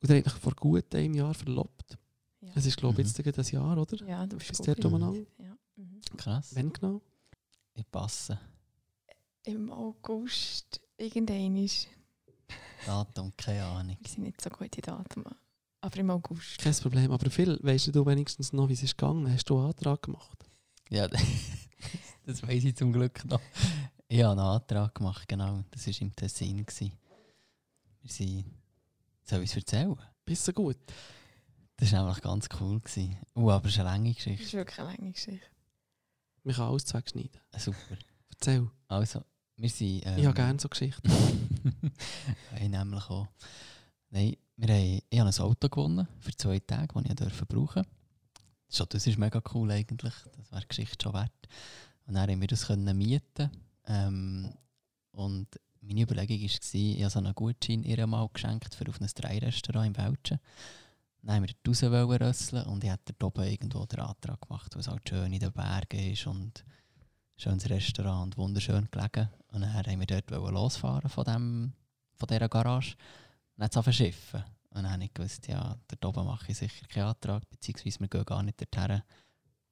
Und 0.00 0.10
der 0.10 0.18
hat 0.18 0.24
sich 0.24 0.34
vor 0.34 0.54
gut 0.54 0.94
einem 0.94 1.14
Jahr 1.14 1.34
verlobt. 1.34 1.96
Ja. 2.40 2.50
Es 2.54 2.66
ist, 2.66 2.76
glaube 2.76 3.00
ich, 3.02 3.08
Mhm. 3.16 3.22
jetzt 3.24 3.38
ein 3.38 3.54
Jahr, 3.54 3.78
oder? 3.78 4.06
ja, 4.06 4.26
du 4.26 4.36
bist 4.36 4.50
Ist 4.50 4.58
gut 4.58 4.68
dort 4.68 4.84
umeinander? 4.84 5.24
Ja. 5.38 5.56
Mhm. 5.76 6.00
Krass. 6.16 6.50
Wann 6.54 6.72
genau? 6.72 7.00
Ich 7.74 7.90
passe. 7.90 8.38
Im 9.44 9.70
August 9.72 10.80
irgendein 10.96 11.56
ist. 11.56 11.88
Datum, 12.86 13.32
keine 13.36 13.64
Ahnung. 13.64 13.96
Wir 14.00 14.10
sind 14.10 14.24
nicht 14.24 14.40
so 14.40 14.50
gut 14.50 14.74
in 14.76 14.82
Datum. 14.82 15.24
Aber 15.80 15.96
im 15.96 16.10
August. 16.10 16.58
Kein 16.58 16.74
Problem. 16.74 17.10
Aber 17.10 17.30
Phil, 17.30 17.58
weißt 17.62 17.94
du 17.94 18.06
wenigstens 18.06 18.52
noch, 18.52 18.68
wie 18.68 18.74
es 18.74 18.82
ist 18.82 18.96
gegangen? 18.96 19.30
Hast 19.32 19.48
du 19.48 19.56
einen 19.58 19.66
Antrag 19.68 20.02
gemacht? 20.02 20.38
Ja, 20.90 21.08
das 22.26 22.42
weiß 22.42 22.64
ich 22.64 22.76
zum 22.76 22.92
Glück 22.92 23.24
noch. 23.26 23.40
Ich 24.08 24.22
habe 24.22 24.32
einen 24.32 24.40
Antrag 24.40 24.94
gemacht, 24.94 25.28
genau. 25.28 25.62
Das 25.70 25.86
war 25.86 25.94
im 26.00 26.14
Tessin. 26.14 26.64
gewesen. 26.64 26.92
Wir 28.02 28.10
sind... 28.10 28.44
Soll 29.24 29.42
ich 29.42 29.50
es 29.50 29.56
erzählen? 29.56 29.96
Bist 30.26 30.46
du 30.48 30.52
gut? 30.52 30.76
Das 31.76 31.90
war 31.92 32.02
nämlich 32.02 32.22
ganz 32.22 32.48
cool. 32.60 32.80
Gewesen. 32.80 33.16
Uh, 33.34 33.50
aber 33.50 33.66
es 33.68 33.74
ist 33.74 33.80
eine 33.80 33.88
lange 33.90 34.08
Das 34.10 34.16
Geschichte. 34.16 34.44
ist 34.44 34.52
wirklich 34.52 34.78
eine 34.78 34.90
lange 34.90 35.12
Geschichte. 35.12 35.46
Man 36.44 36.54
kann 36.54 36.68
alles. 36.68 36.94
Äh, 36.94 37.58
Super. 37.58 37.96
Erzähl. 38.30 38.70
Also, 38.88 39.24
wir 39.56 39.68
sind... 39.68 40.02
Ähm, 40.06 40.18
Ich 40.18 40.25
habe 40.26 40.34
gerne 40.34 40.61
so 40.61 40.68
Geschichten. 40.68 41.11
ich 42.56 42.68
nämlich 42.68 43.08
auch. 43.11 43.28
Nein, 44.11 44.37
wir 44.56 44.75
haben, 44.75 45.00
ich 45.08 45.20
habe 45.20 45.30
ein 45.30 45.38
Auto 45.40 45.68
gewonnen 45.68 46.06
für 46.20 46.37
zwei 46.37 46.58
Tage, 46.61 46.94
das 46.94 47.04
ich 47.04 47.16
durfte 47.16 47.46
brauchen 47.46 47.84
Schon 48.70 48.87
das 48.88 49.06
ist 49.06 49.18
mega 49.18 49.40
cool 49.54 49.70
eigentlich. 49.70 50.14
Das 50.37 50.50
wäre 50.50 50.62
die 50.62 50.68
Geschichte 50.68 51.02
schon 51.02 51.14
wert. 51.14 51.30
Und 52.06 52.14
dann 52.14 52.28
haben 52.28 52.40
wir 52.40 52.49
das 52.49 52.66
können 52.66 52.96
mieten. 52.96 53.50
Ähm, 53.87 54.52
und 55.12 55.49
meine 55.80 56.02
Überlegung 56.02 56.40
war, 56.40 56.44
ich 56.75 57.00
habe 57.02 57.11
so 57.11 57.18
einen 57.18 57.34
Gutschein 57.34 57.82
ihr 57.84 58.06
mal 58.06 58.28
geschenkt 58.32 58.75
für 58.75 58.88
auf 58.88 59.00
ein 59.00 59.08
Drei-Restaurant 59.14 59.87
in 59.87 59.92
Belgien. 59.92 60.40
Dann 61.23 61.37
haben 61.37 61.46
wir 61.46 61.90
wollen 61.90 62.23
rösseln 62.23 62.66
und 62.66 62.84
ich 62.84 62.90
hatte 62.90 63.14
dort 63.18 63.38
oben 63.38 63.49
irgendwo 63.49 63.87
den 63.87 64.00
Antrag 64.00 64.40
gemacht, 64.42 64.75
weil 64.75 64.80
es 64.80 64.88
halt 64.88 65.08
schön 65.08 65.32
in 65.32 65.40
den 65.40 65.52
Bergen 65.52 66.12
ist 66.12 66.26
und 66.26 66.64
schönes 67.36 67.68
Restaurant 67.68 68.24
und 68.24 68.38
wunderschön 68.38 68.88
gelegen. 68.90 69.28
Und 69.48 69.62
dann 69.62 69.72
haben 69.72 70.00
wir 70.00 70.06
dort 70.06 70.30
losfahren 70.30 71.08
von, 71.08 71.24
dem, 71.24 71.72
von 72.14 72.26
dieser 72.26 72.48
Garage. 72.48 72.96
Und 73.56 73.62
dann 73.62 73.70
zu 73.70 73.82
verschiffen. 73.82 74.42
Und 74.70 74.82
dann 74.82 74.92
habe 74.92 75.04
ich 75.04 75.14
gewusst, 75.14 75.46
ja, 75.46 75.76
dort 75.86 76.04
oben 76.04 76.26
mache 76.26 76.50
ich 76.50 76.58
sicher 76.58 76.86
keinen 76.88 77.04
Antrag, 77.06 77.48
beziehungsweise 77.48 78.00
wir 78.00 78.08
gehen 78.08 78.24
gar 78.24 78.42
nicht 78.42 78.60
dorthin, 78.60 79.02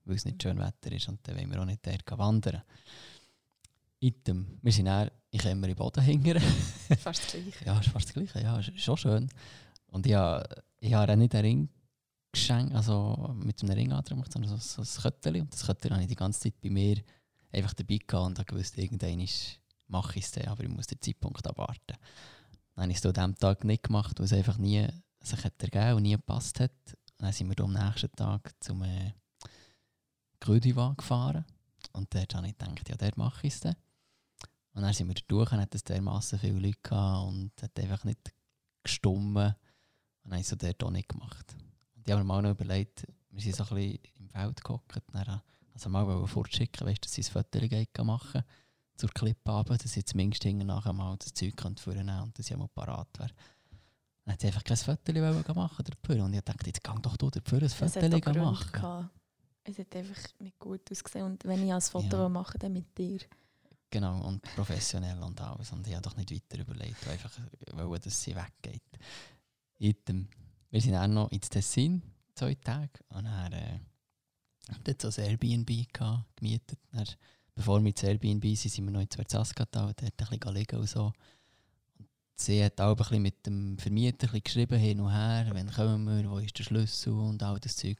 weil 0.05 0.17
es 0.17 0.25
nicht 0.25 0.41
schön 0.41 0.59
Wetter 0.59 0.93
ist 0.93 1.09
und 1.09 1.27
dann 1.27 1.37
wollen 1.37 1.51
wir 1.51 1.61
auch 1.61 1.65
nicht 1.65 1.85
dort 1.85 2.19
wandern. 2.19 2.63
Item, 3.99 4.59
wir 4.63 4.73
sind 4.73 4.87
dann, 4.87 5.11
ich 5.31 5.45
immer 5.45 5.69
im 5.69 5.75
Boden 5.75 6.03
hingern. 6.03 6.43
Fast 6.99 7.25
das 7.25 7.33
Gleiche. 7.33 7.65
Ja, 7.65 7.79
ist 7.79 7.89
fast 7.89 8.07
das 8.07 8.15
Gleiche. 8.15 8.41
Ja, 8.41 8.59
ist 8.59 8.79
schon 8.81 8.97
schön. 8.97 9.29
Und 9.87 10.07
ich 10.07 10.15
habe, 10.15 10.63
ich 10.81 10.93
habe 10.93 11.17
nicht 11.17 11.35
einen 11.35 11.45
Ring 11.45 11.69
geschenkt, 12.33 12.75
also 12.75 13.33
mit 13.35 13.63
einem 13.63 13.73
Ring 13.73 13.93
angetragen, 13.93 14.25
sondern 14.29 14.59
so, 14.59 14.83
so 14.83 14.83
ein 14.83 15.03
Köttchen. 15.03 15.41
Und 15.41 15.53
das 15.53 15.67
Köttchen 15.67 15.93
habe 15.93 16.03
ich 16.03 16.09
die 16.09 16.17
ganze 16.17 16.41
Zeit 16.41 16.61
bei 16.61 16.71
mir 16.71 16.97
einfach 17.53 17.75
dabei 17.75 17.99
gehabt 17.99 18.27
und 18.27 18.39
habe 18.39 18.47
gewusst, 18.47 18.79
irgendwann 18.79 19.27
mache 19.89 20.19
ich 20.19 20.25
es 20.25 20.33
dann, 20.33 20.49
aber 20.49 20.65
ich 20.65 20.69
muss 20.69 20.87
den 20.87 21.01
Zeitpunkt 21.01 21.47
abwarten. 21.47 21.97
Dann 22.75 22.85
habe 22.85 22.93
ich 22.93 22.99
es 22.99 23.07
an 23.07 23.13
diesem 23.13 23.37
Tag 23.37 23.65
nicht 23.65 23.85
gemacht, 23.85 24.19
weil 24.19 24.27
es 24.27 24.33
einfach 24.33 24.59
nie 24.59 24.89
sich 25.21 25.45
hat 25.45 25.63
ergeben 25.63 25.97
und 25.97 26.03
nie 26.03 26.13
gepasst 26.13 26.61
hat. 26.61 26.73
Dann 27.19 27.33
sind 27.33 27.49
wir 27.49 27.65
am 27.65 27.73
nächsten 27.73 28.11
Tag 28.13 28.53
zum 28.61 28.83
äh, 28.83 29.13
Grödiwa 30.41 30.95
gefahren. 30.97 31.45
Und 31.93 32.15
dort 32.15 32.35
habe 32.35 32.49
ich 32.49 32.57
gedacht, 32.57 32.89
ja, 32.89 32.97
dort 32.97 33.17
mache 33.17 33.47
ich 33.47 33.55
es. 33.55 33.65
Und 33.65 34.83
dann 34.83 34.93
sind 34.95 35.09
wir 35.09 35.15
durch 35.29 35.53
und 35.53 35.61
hat 35.61 35.75
es 35.75 35.85
dermassen 35.85 36.39
viele 36.39 36.59
Leute 36.59 36.79
gehabt 36.83 37.29
und 37.29 37.53
hat 37.61 37.79
einfach 37.79 38.05
nicht 38.05 38.33
gestummen. 38.83 39.55
Und 40.23 40.31
dann 40.31 40.33
habe 40.33 40.41
ich 40.41 40.51
es 40.51 40.59
dort 40.59 40.83
auch 40.83 40.91
nicht 40.91 41.09
gemacht. 41.09 41.55
Und 41.95 42.07
ich 42.07 42.13
habe 42.13 42.23
mir 42.23 42.27
mal 42.27 42.43
noch 42.43 42.51
überlegt, 42.51 43.07
wir 43.31 43.43
sind 43.43 43.55
so 43.55 43.65
ein 43.65 43.75
bisschen 43.75 43.99
im 44.19 44.29
Feld 44.31 44.65
gehockt. 44.65 45.03
Also 45.75 45.89
mal 45.89 46.07
wollen 46.07 46.27
fortschicken, 46.27 46.87
weißt, 46.87 47.05
dass 47.05 47.13
sie 47.15 47.23
ein 47.23 47.31
Foto 47.31 48.05
machen 48.05 48.43
zur 48.97 49.11
Klippe 49.11 49.51
runter, 49.51 49.77
dass 49.79 49.97
ich 49.97 50.07
zumindest 50.07 50.45
nachher 50.45 50.93
mal 50.93 51.17
das 51.17 51.33
Zeug 51.33 51.55
vornehmen 51.61 52.07
könnte 52.07 52.23
und 52.23 52.39
dass 52.39 52.51
ich 52.51 52.57
mal 52.57 52.69
parat 52.69 53.09
wäre. 53.19 53.31
Dann 54.25 54.35
hat 54.35 54.41
sie 54.41 54.47
einfach 54.49 54.65
kein 54.65 54.77
Foto 54.77 55.55
machen 55.55 55.85
dafür. 55.85 56.25
Und 56.25 56.35
ich 56.35 56.41
dachte, 56.43 56.67
jetzt 56.67 56.85
gang 56.85 57.03
doch 57.03 57.17
du 57.17 57.31
dafür 57.31 57.63
ein 57.63 57.69
Foto 57.69 58.35
machen. 58.35 58.73
gehabt. 58.73 59.11
Es 59.65 59.79
hat 59.79 59.95
einfach 59.97 60.23
nicht 60.41 60.59
gut 60.59 60.91
ausgesehen. 60.91 61.25
Und 61.25 61.45
wenn 61.45 61.65
ich 61.67 61.73
ein 61.73 61.81
Foto 61.81 62.17
Ja. 62.17 62.29
machen 62.29 62.59
dann 62.61 62.73
mit 62.73 62.97
dir. 62.97 63.21
Genau, 63.91 64.27
und 64.27 64.43
professionell 64.55 65.23
und 65.23 65.41
alles. 65.41 65.71
Und 65.73 65.87
ich 65.87 65.93
habe 65.95 66.03
doch 66.03 66.17
nicht 66.17 66.31
weiter 66.31 66.61
überlegt, 66.61 67.05
weil 67.07 67.13
einfach 67.15 67.33
wollen, 67.73 68.01
dass 68.01 68.23
sie 68.23 68.35
weggeht. 68.35 68.83
Item. 69.79 70.29
Wir 70.71 70.81
sind 70.81 70.95
auch 70.97 71.07
noch 71.07 71.31
ins 71.31 71.51
Tessin, 71.51 72.03
zwei 72.35 72.55
Tage. 72.55 72.91
Und 73.11 73.25
dann 73.25 73.53
äh, 73.53 73.81
dort 74.83 75.03
so 75.03 75.09
ein 75.21 75.29
Airbnb 75.29 75.93
gehabt, 75.93 76.37
gemietet. 76.37 76.79
Dann, 76.93 77.07
bevor 77.55 77.81
wir 77.81 77.89
ins 77.91 78.03
Airbnb 78.03 78.45
sind, 78.57 78.73
sind 78.73 78.85
wir 78.85 78.93
noch 78.93 79.01
in 79.01 79.11
Zverzasgatal, 79.11 79.95
dort 79.95 80.03
ein 80.03 80.39
bisschen 80.39 80.55
liegen 80.55 80.79
und 80.79 80.89
so. 80.89 81.13
Sie 82.35 82.65
hat 82.65 82.81
auch 82.81 82.91
ein 82.91 82.97
bisschen 82.97 83.23
mit 83.23 83.47
dem 83.47 83.79
Vermieter 83.79 84.27
geschrieben, 84.27 84.79
hin 84.79 85.01
und 85.01 85.13
her, 85.13 85.49
wann 85.53 85.71
kommen 85.71 86.05
wir, 86.07 86.31
wo 86.31 86.39
ist 86.39 86.59
der 86.59 86.65
Schlüssel 86.65 87.13
und 87.13 87.43
all 87.43 87.61
das 87.61 87.77
Zeug. 87.77 87.99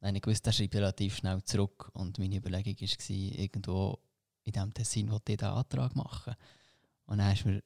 Habe 0.00 0.16
ich 0.16 0.22
gewusst, 0.22 0.44
der 0.46 0.52
schreibt 0.52 0.74
relativ 0.74 1.16
schnell 1.16 1.42
zurück. 1.44 1.90
Und 1.94 2.18
meine 2.18 2.36
Überlegung 2.36 2.74
war, 2.74 3.10
irgendwo 3.10 3.98
in 4.44 4.52
diesem 4.52 4.74
Tessin 4.74 5.10
wollte 5.10 5.32
ich 5.32 5.38
diesen 5.38 5.52
Antrag 5.52 5.94
machen. 5.94 6.34
Und 7.06 7.18
dann 7.18 7.32
ist 7.32 7.44
mir 7.44 7.62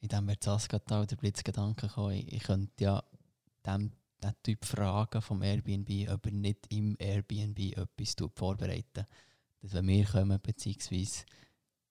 in 0.00 0.08
diesem 0.08 0.26
Verzasgatal 0.26 1.06
der 1.06 1.16
Blitzgedanke 1.16 1.88
gekommen, 1.88 2.24
ich 2.26 2.42
könnte 2.42 2.84
ja 2.84 3.02
dem, 3.66 3.92
den 4.22 4.32
Typ 4.42 4.64
fragen 4.64 5.22
vom 5.22 5.42
Airbnb, 5.42 6.10
ob 6.10 6.26
er 6.26 6.32
nicht 6.32 6.66
im 6.70 6.96
Airbnb 6.98 7.58
etwas 7.76 8.16
vorbereiten 8.34 9.06
Dass 9.60 9.72
wenn 9.74 9.88
wir 9.88 10.04
kommen, 10.04 10.40
beziehungsweise 10.40 11.24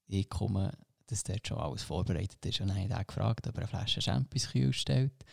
ich 0.08 0.30
komme, 0.30 0.72
dass 1.08 1.24
dort 1.24 1.48
schon 1.48 1.58
alles 1.58 1.84
vorbereitet 1.84 2.46
ist. 2.46 2.62
Und 2.62 2.68
dann 2.68 2.78
habe 2.78 2.88
ich 2.88 2.94
ihn 2.94 3.08
gefragt, 3.08 3.48
ob 3.48 3.56
er 3.56 3.62
eine 3.62 3.68
Flasche 3.68 4.02
Champis 4.02 4.50
stellt, 4.72 5.26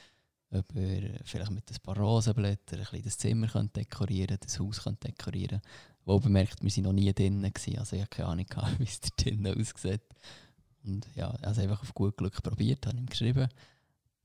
ob 0.51 0.75
er 0.77 1.19
vielleicht 1.25 1.51
mit 1.51 1.71
ein 1.71 1.83
paar 1.83 1.99
Rosenblättern 1.99 2.81
ein 2.81 2.85
bisschen 2.85 3.05
das 3.05 3.19
Zimmer 3.19 3.49
könnte 3.49 3.81
dekorieren 3.81 4.39
das 4.41 4.59
Haus 4.61 4.83
könnte 4.83 5.09
dekorieren 5.09 5.61
wo 6.05 6.21
bemerkt, 6.21 6.63
wir 6.63 6.71
sind 6.71 6.85
noch 6.85 6.93
nie 6.93 7.13
drinnen 7.13 7.51
also 7.79 7.97
ich 7.97 8.03
habe 8.03 8.11
keine 8.11 8.29
Ahnung, 8.29 8.47
wie 8.79 8.85
es 8.85 9.01
da 9.01 9.09
drinnen 9.17 9.59
aussieht. 9.59 10.03
Und 10.85 11.09
ja, 11.15 11.31
also 11.43 11.63
einfach 11.63 11.81
auf 11.81 11.95
gut 11.95 12.17
Glück 12.17 12.43
probiert, 12.43 12.87
habe 12.87 12.99
ihm 12.99 13.07
geschrieben. 13.07 13.49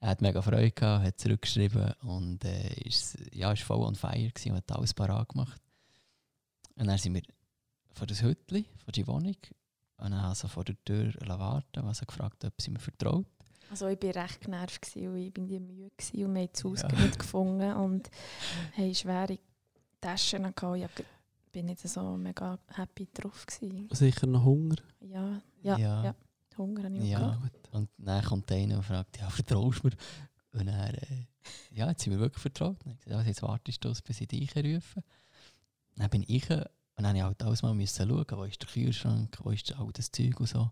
Er 0.01 0.09
hat 0.09 0.21
mega 0.21 0.41
Freude 0.41 0.71
gehabt, 0.71 1.05
hat 1.05 1.19
zurückgeschrieben 1.19 1.93
und 2.03 2.45
äh, 2.45 2.73
ist, 2.85 3.17
ja, 3.33 3.51
ist 3.51 3.63
voll 3.63 3.81
on 3.85 3.95
fire 3.95 4.29
gewesen 4.29 4.51
und 4.51 4.57
hat 4.57 4.71
alles 4.71 4.93
parat 4.93 5.27
gemacht. 5.29 5.61
Und 6.77 6.87
dann 6.87 6.97
sind 6.97 7.15
wir 7.15 7.21
vor 7.93 8.07
das 8.07 8.21
Hütli, 8.21 8.65
vor 8.85 8.93
die 8.93 9.05
Wohnung, 9.07 9.35
und 9.97 10.11
dann 10.11 10.13
also 10.13 10.47
vor 10.47 10.63
der 10.63 10.81
Tür 10.85 11.13
warten, 11.27 11.83
was 11.83 11.99
er 12.01 12.05
gefragt 12.07 12.43
hat, 12.45 12.53
ob 12.53 12.61
sie 12.61 12.71
mir 12.71 12.79
vertraut. 12.79 13.25
Also 13.69 13.87
ich 13.87 14.01
war 14.01 14.15
recht 14.23 14.39
genervt 14.41 14.81
gewesen, 14.81 15.09
und 15.09 15.17
ich 15.17 15.33
bin 15.33 15.47
die 15.47 15.59
müde 15.59 15.91
gewesen 15.97 16.25
und 16.25 16.33
wir 16.35 16.41
haben 16.43 16.49
das 16.53 16.63
Haus 16.63 16.81
Ja. 16.81 16.87
nicht 17.05 17.19
gefunden 17.19 17.73
und 17.73 18.09
haben 18.77 18.95
schwere 18.95 19.37
Taschen 19.99 20.43
gehabt. 20.55 20.99
Ich 21.01 21.51
bin 21.51 21.65
nicht 21.65 21.81
so 21.81 22.15
mega 22.15 22.57
happy 22.73 23.07
drauf 23.13 23.45
gewesen. 23.45 23.89
Sicher 23.91 24.27
noch 24.27 24.45
Hunger. 24.45 24.75
Ja, 25.01 25.41
ja, 25.61 25.77
ja. 25.77 26.03
Ja. 26.05 26.15
Hunger 26.57 26.83
habe 26.85 26.95
ich 26.95 27.01
auch 27.01 27.05
Ja. 27.05 27.19
gehabt. 27.19 27.58
Und 27.71 27.89
dann 27.97 28.23
kommt 28.23 28.51
einer 28.51 28.77
und 28.77 28.83
fragt, 28.83 29.19
ja, 29.19 29.29
vertraust 29.29 29.83
du 29.83 29.87
mir? 29.87 29.95
Und 30.51 30.65
dann, 30.65 30.93
äh, 30.95 31.27
ja, 31.71 31.89
jetzt 31.89 32.03
sind 32.03 32.13
wir 32.13 32.19
wirklich 32.19 32.41
vertraut. 32.41 32.79
Habe 32.83 32.93
ich 32.97 33.05
gesagt, 33.05 33.27
jetzt 33.27 33.41
wartest 33.43 33.83
du, 33.83 33.93
bis 34.03 34.21
ich 34.21 34.27
dich 34.27 34.55
rufe. 34.55 35.03
Dann 35.95 36.09
bin 36.09 36.23
ich, 36.27 36.49
und 36.49 36.65
Und 36.99 37.03
dann 37.05 37.15
musste 37.15 37.17
ich 37.17 37.23
halt 37.23 37.43
alles 37.43 37.61
mal 37.61 37.87
schauen, 37.87 38.25
wo 38.37 38.43
ist 38.43 38.61
der 38.61 38.69
Kühlschrank, 38.69 39.37
wo 39.43 39.51
ist 39.51 39.73
all 39.73 39.91
das 39.93 40.11
Zeug 40.11 40.39
und 40.39 40.49
so. 40.49 40.69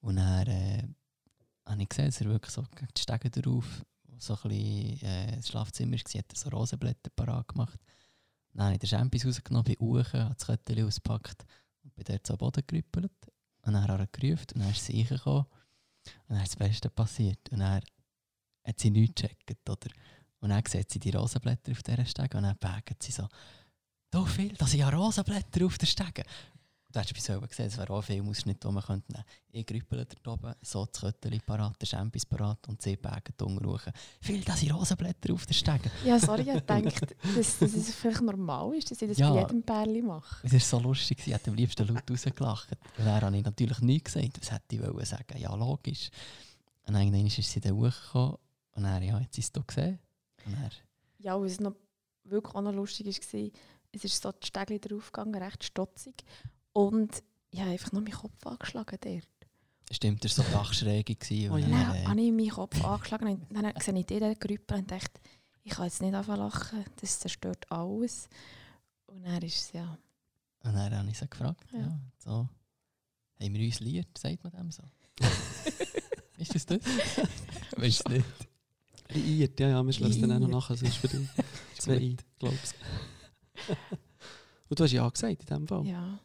Und 0.00 0.16
dann 0.16 0.46
äh, 0.46 0.86
habe 1.64 1.82
ich 1.82 1.88
gesehen, 1.88 2.06
dass 2.06 2.20
er 2.20 2.28
wirklich 2.28 2.52
so 2.52 2.62
gegen 2.74 2.88
die 2.94 3.00
Stege 3.00 3.30
drauf, 3.30 3.84
so 4.18 4.34
ein 4.34 4.48
bisschen 4.48 5.08
äh, 5.08 5.36
das 5.36 5.48
Schlafzimmer 5.48 5.92
war, 5.92 5.98
hat 5.98 6.32
er 6.32 6.36
so 6.36 6.48
Rosenblätter 6.50 7.10
parat 7.16 7.48
gemacht. 7.48 7.80
Dann 8.52 8.66
habe 8.66 8.74
ich 8.74 8.80
den 8.80 8.88
Champis 8.88 9.24
rausgenommen, 9.24 9.64
bin 9.64 9.78
hoch, 9.80 10.12
habe 10.12 10.34
das 10.34 10.46
Köttchen 10.46 10.84
ausgepackt 10.84 11.46
und 11.82 11.94
bin 11.94 12.04
dort 12.04 12.26
so 12.26 12.34
am 12.34 12.38
Boden 12.38 12.62
gerüppelt. 12.66 13.12
Und 13.62 13.72
dann 13.72 13.82
hat 13.82 13.88
er 13.88 14.06
gerufen 14.08 14.46
und 14.54 14.60
dann 14.60 14.70
ist 14.70 14.84
sie 14.84 15.00
reingekommen. 15.00 15.46
Und 16.28 16.36
dann 16.36 16.44
ist 16.44 16.52
das 16.52 16.68
Beste 16.68 16.90
passiert. 16.90 17.38
Und 17.50 17.60
dann 17.60 17.80
hat 18.64 18.80
sie 18.80 18.90
nichts 18.90 19.22
gecheckt, 19.22 19.68
oder? 19.68 19.90
Und 20.40 20.50
dann 20.50 20.62
sieht 20.66 20.90
sie 20.90 20.98
die 20.98 21.10
Rosenblätter 21.10 21.72
auf 21.72 21.82
dieser 21.82 22.04
Stege 22.04 22.36
und 22.36 22.44
dann 22.44 22.56
bägt 22.58 23.02
sie 23.02 23.12
so, 23.12 23.26
«Du 24.10 24.24
viel, 24.26 24.52
da 24.54 24.66
sind 24.66 24.80
ja 24.80 24.90
Rosenblätter 24.90 25.64
auf 25.64 25.78
der 25.78 25.86
Stege!» 25.86 26.22
Du 26.94 27.00
hast 27.00 27.12
bei 27.12 27.18
selber 27.18 27.48
gesehen, 27.48 27.66
es 27.66 27.76
wäre 27.76 27.92
auch 27.92 28.02
viel 28.02 28.22
Ausschnitt, 28.22 28.62
die 28.62 28.68
man 28.68 28.80
könnte 28.80 29.10
nehmen 29.12 29.24
könnte. 29.24 29.50
Ich 29.50 29.66
grüppele 29.66 30.06
da 30.22 30.30
oben, 30.30 30.54
so 30.62 30.86
das 30.86 31.00
Köttchen 31.00 31.40
parat, 31.44 31.74
der 31.82 31.86
Champis 31.86 32.24
parat 32.24 32.68
und 32.68 32.80
sie 32.80 32.96
bägen 32.96 33.34
unten 33.42 33.92
«Viel, 34.20 34.44
da 34.44 34.54
sind 34.54 34.70
Rosenblätter 34.72 35.34
auf 35.34 35.44
der 35.44 35.54
Stege!» 35.54 35.90
Ja, 36.04 36.20
sorry, 36.20 36.42
ich 36.42 36.60
dachte, 36.60 37.16
dass, 37.34 37.58
dass 37.58 37.74
es 37.74 37.92
vielleicht 37.96 38.20
normal 38.22 38.76
ist, 38.76 38.92
dass 38.92 39.02
ich 39.02 39.08
das 39.08 39.18
Ja. 39.18 39.32
bei 39.32 39.40
jedem 39.40 39.64
Pärchen 39.64 40.06
mache. 40.06 40.46
Es 40.46 40.52
war 40.52 40.60
so 40.60 40.78
lustig, 40.78 41.20
sie 41.20 41.34
hat 41.34 41.48
am 41.48 41.54
liebsten 41.56 41.84
laut 41.88 42.08
rausgelacht. 42.08 42.70
Und 42.96 43.04
dann 43.04 43.20
habe 43.22 43.36
ich 43.38 43.44
natürlich 43.44 43.80
nichts 43.80 44.12
gesagt. 44.14 44.40
Was 44.40 44.52
hätte 44.52 44.76
ich 44.76 44.80
wollen 44.80 45.04
sagen? 45.04 45.36
Ja, 45.36 45.52
logisch. 45.56 46.10
Und 46.86 46.94
irgendwann 46.94 47.26
ist 47.26 47.42
sie 47.42 47.60
dann 47.60 47.74
hochgekommen 47.74 48.36
und 48.76 48.82
dann, 48.84 49.02
ja, 49.02 49.18
jetzt 49.18 49.36
ist 49.36 49.56
da 49.56 49.62
gesehen. 49.66 49.98
Und 50.46 50.52
dann, 50.52 50.70
Ja, 51.18 51.34
und 51.34 51.44
was 51.46 51.58
noch 51.58 51.74
wirklich 52.22 52.54
auch 52.54 52.62
noch 52.62 52.72
lustig 52.72 53.06
war, 53.06 53.50
es 53.90 54.04
ist 54.04 54.22
so 54.22 54.30
die 54.30 54.46
Stegli 54.46 54.78
draufgegangen, 54.78 55.34
recht 55.42 55.64
stotzig. 55.64 56.24
Und 56.74 57.22
ich 57.50 57.60
habe 57.60 57.70
einfach 57.70 57.92
nur 57.92 58.02
meinen 58.02 58.12
Kopf 58.12 58.46
angeschlagen 58.46 58.98
dort. 59.00 59.28
stimmt, 59.92 60.24
er 60.24 60.36
war 60.36 60.44
so 60.44 60.52
dachschräge. 60.52 61.16
Oh 61.48 61.54
und 61.54 61.60
ja. 61.60 61.68
Dann 61.68 61.94
äh, 61.94 62.04
habe 62.04 62.20
ich 62.20 62.32
meinen 62.32 62.50
Kopf 62.50 62.84
angeschlagen 62.84 63.28
und 63.28 63.46
dann 63.50 63.72
sehe 63.80 63.98
ich 63.98 64.06
die 64.06 64.18
dort 64.18 64.40
gerüppelt 64.40 64.80
und 64.80 64.90
dachte, 64.90 65.20
ich 65.62 65.70
kann 65.70 65.84
jetzt 65.84 66.02
nicht 66.02 66.14
anfangen 66.14 66.50
zu 66.50 66.58
lachen, 66.58 66.84
das 67.00 67.20
zerstört 67.20 67.70
alles. 67.70 68.28
Und 69.06 69.22
dann 69.24 69.40
ist 69.42 69.56
es 69.56 69.72
ja... 69.72 69.96
und 70.64 70.74
dann 70.74 70.98
habe 70.98 71.08
ich 71.08 71.18
sie 71.18 71.28
gefragt. 71.28 71.64
Ja. 71.72 71.78
Ja. 71.78 72.00
so, 72.18 72.48
haben 73.40 73.54
wir 73.54 73.66
uns 73.66 73.80
liiert, 73.80 74.18
sagt 74.18 74.42
man 74.42 74.52
dem 74.52 74.72
so? 74.72 74.82
ist 76.38 76.54
das 76.56 76.66
das? 76.66 76.80
Weißt 77.76 78.08
du 78.08 78.14
nicht? 78.14 78.26
Liiert, 79.10 79.60
ja, 79.60 79.68
ja, 79.68 79.82
wir 79.84 79.92
schließen 79.92 80.22
dann 80.22 80.32
auch 80.32 80.48
noch 80.48 80.70
nachher, 80.70 80.76
sonst 80.76 80.96
für 80.96 81.08
die 81.08 81.28
zwei 81.78 81.96
ein, 81.98 82.16
glaubst 82.40 82.74
Und 84.68 84.80
du 84.80 84.84
hast 84.84 84.92
ja 84.92 85.08
gesagt 85.08 85.40
in 85.40 85.46
dem 85.46 85.68
Fall. 85.68 85.86
Ja, 85.86 86.18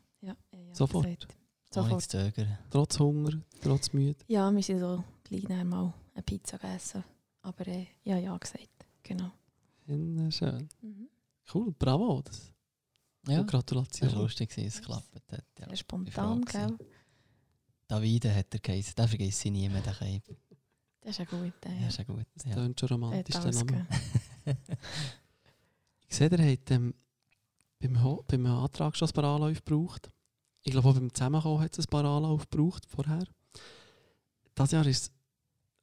ja, 0.69 0.75
Sofort? 0.75 1.27
Sofort. 1.71 2.01
zu 2.01 2.09
zögern. 2.09 2.57
Trotz 2.69 2.99
Hunger, 2.99 3.41
trotz 3.61 3.93
Müde. 3.93 4.17
Ja, 4.27 4.51
wir 4.51 4.63
sind 4.63 4.79
so 4.79 5.03
gleich 5.23 5.43
nachher 5.43 5.65
mal 5.65 5.93
eine 6.13 6.23
Pizza 6.23 6.57
gegessen. 6.57 7.03
Aber 7.41 7.67
äh, 7.67 7.87
ja, 8.03 8.17
ja 8.17 8.35
gesagt. 8.37 8.67
Genau. 9.03 9.31
Ja, 9.87 10.31
schön. 10.31 10.67
Mhm. 10.81 11.09
Cool, 11.53 11.71
bravo. 11.77 12.21
Das, 12.23 12.51
Ja, 13.27 13.39
und 13.41 13.47
das 13.47 13.53
war 13.53 13.61
Gratulation. 13.61 14.13
lustig, 14.15 14.49
dass 14.49 14.57
es 14.65 14.77
geklappt 14.81 15.15
hat. 15.31 15.43
Ja. 15.59 15.67
Sehr 15.67 15.75
spontan, 15.77 16.45
gell? 16.45 16.77
Davide 17.87 18.33
hat 18.35 18.53
er 18.53 18.59
geheißen. 18.59 18.93
Den 18.95 19.07
vergesse 19.07 19.47
ich 19.47 19.51
nie 19.51 19.69
mehr, 19.69 19.81
den 19.81 19.93
Keib. 19.93 20.23
Das 21.01 21.11
ist 21.11 21.17
ja 21.19 21.25
gut. 21.25 21.53
Ja, 21.65 21.71
Ja. 21.71 21.87
ist 21.87 21.97
ja 21.97 22.03
gut. 22.03 22.25
Das 22.35 22.45
Ja. 22.45 22.53
tönt 22.55 22.79
schon 22.79 22.89
romantisch, 22.89 23.35
der 23.37 23.51
Name. 23.53 23.87
Ich 26.07 26.15
sehe, 26.15 26.29
ihr 26.29 26.51
habt 26.51 26.71
ähm, 26.71 26.93
beim, 27.79 28.03
Ho- 28.03 28.23
beim 28.27 28.45
Antrag 28.47 28.95
schon 28.95 29.07
ein 29.07 29.13
paar 29.13 29.23
Anläufe 29.35 29.61
gebraucht. 29.61 30.09
Ich 30.61 30.71
glaube, 30.71 30.89
auch 30.89 30.93
beim 30.93 31.13
Zusammenkommen 31.13 31.61
hat 31.61 31.77
es 31.77 31.85
ein 31.85 31.89
paar 31.89 32.05
Anläufe 32.05 32.47
gebraucht 32.49 32.85
vorher. 32.87 33.25
Dieses 34.57 34.71
Jahr 34.71 34.85
ist 34.85 35.11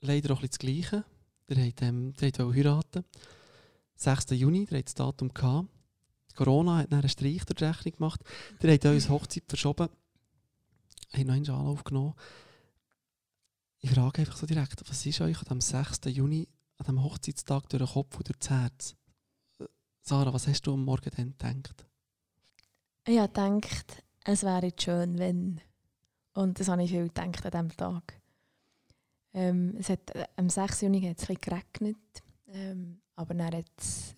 leider 0.00 0.34
auch 0.34 0.42
das 0.42 0.58
Gleiche. 0.58 1.04
Ihr 1.48 1.64
habt, 1.64 1.82
ähm, 1.82 2.12
ihr 2.20 2.32
wollt 2.38 2.56
heiraten. 2.56 3.04
6. 3.96 4.30
Juni, 4.30 4.66
ihr 4.70 4.76
habt 4.76 4.88
das 4.88 4.94
Datum 4.94 5.32
gehabt. 5.32 5.68
Corona 6.34 6.78
hat 6.78 6.92
einen 6.92 7.08
Streich 7.08 7.44
durch 7.46 7.56
die 7.58 7.64
Rechnung 7.64 7.94
gemacht. 7.94 8.20
Ihr 8.62 8.72
habt 8.72 8.84
eure 8.84 9.08
Hochzeit 9.08 9.44
verschoben. 9.48 9.88
Habt 11.12 11.26
noch 11.26 11.34
einen 11.34 11.50
Anlauf 11.50 11.82
genommen. 11.84 12.14
Ich 13.78 13.90
frage 13.90 14.20
einfach 14.20 14.36
so 14.36 14.46
direkt, 14.46 14.88
was 14.88 15.06
ist 15.06 15.20
euch 15.20 15.50
am 15.50 15.60
6. 15.60 16.00
Juni, 16.06 16.48
an 16.76 16.86
dem 16.86 17.02
Hochzeitstag, 17.02 17.68
durch 17.68 17.82
den 17.82 17.92
Kopf 17.92 18.22
durch 18.22 18.38
das 18.38 18.50
Herz? 18.50 18.96
Sarah, 20.02 20.32
was 20.32 20.46
hast 20.46 20.62
du 20.66 20.74
am 20.74 20.84
Morgen 20.84 21.10
dann 21.38 21.62
gedacht? 21.62 21.86
Ich 23.06 23.18
habe 23.18 23.28
gedacht, 23.28 24.02
es 24.26 24.42
wäre 24.42 24.72
schön, 24.78 25.18
wenn. 25.18 25.60
Und 26.34 26.60
das 26.60 26.68
habe 26.68 26.82
ich 26.82 26.90
viel 26.90 27.08
gedacht 27.08 27.44
an 27.46 27.50
diesem 27.50 27.76
Tag. 27.76 28.20
Ähm, 29.32 29.76
es 29.78 29.88
hat, 29.88 30.14
äh, 30.14 30.26
am 30.36 30.48
6. 30.50 30.82
Juni 30.82 31.00
hat 31.02 31.18
es 31.18 31.26
bisschen 31.26 31.40
geregnet. 31.40 31.96
Ähm, 32.48 33.00
aber 33.14 33.34
dann 33.34 33.54
hat 33.54 33.64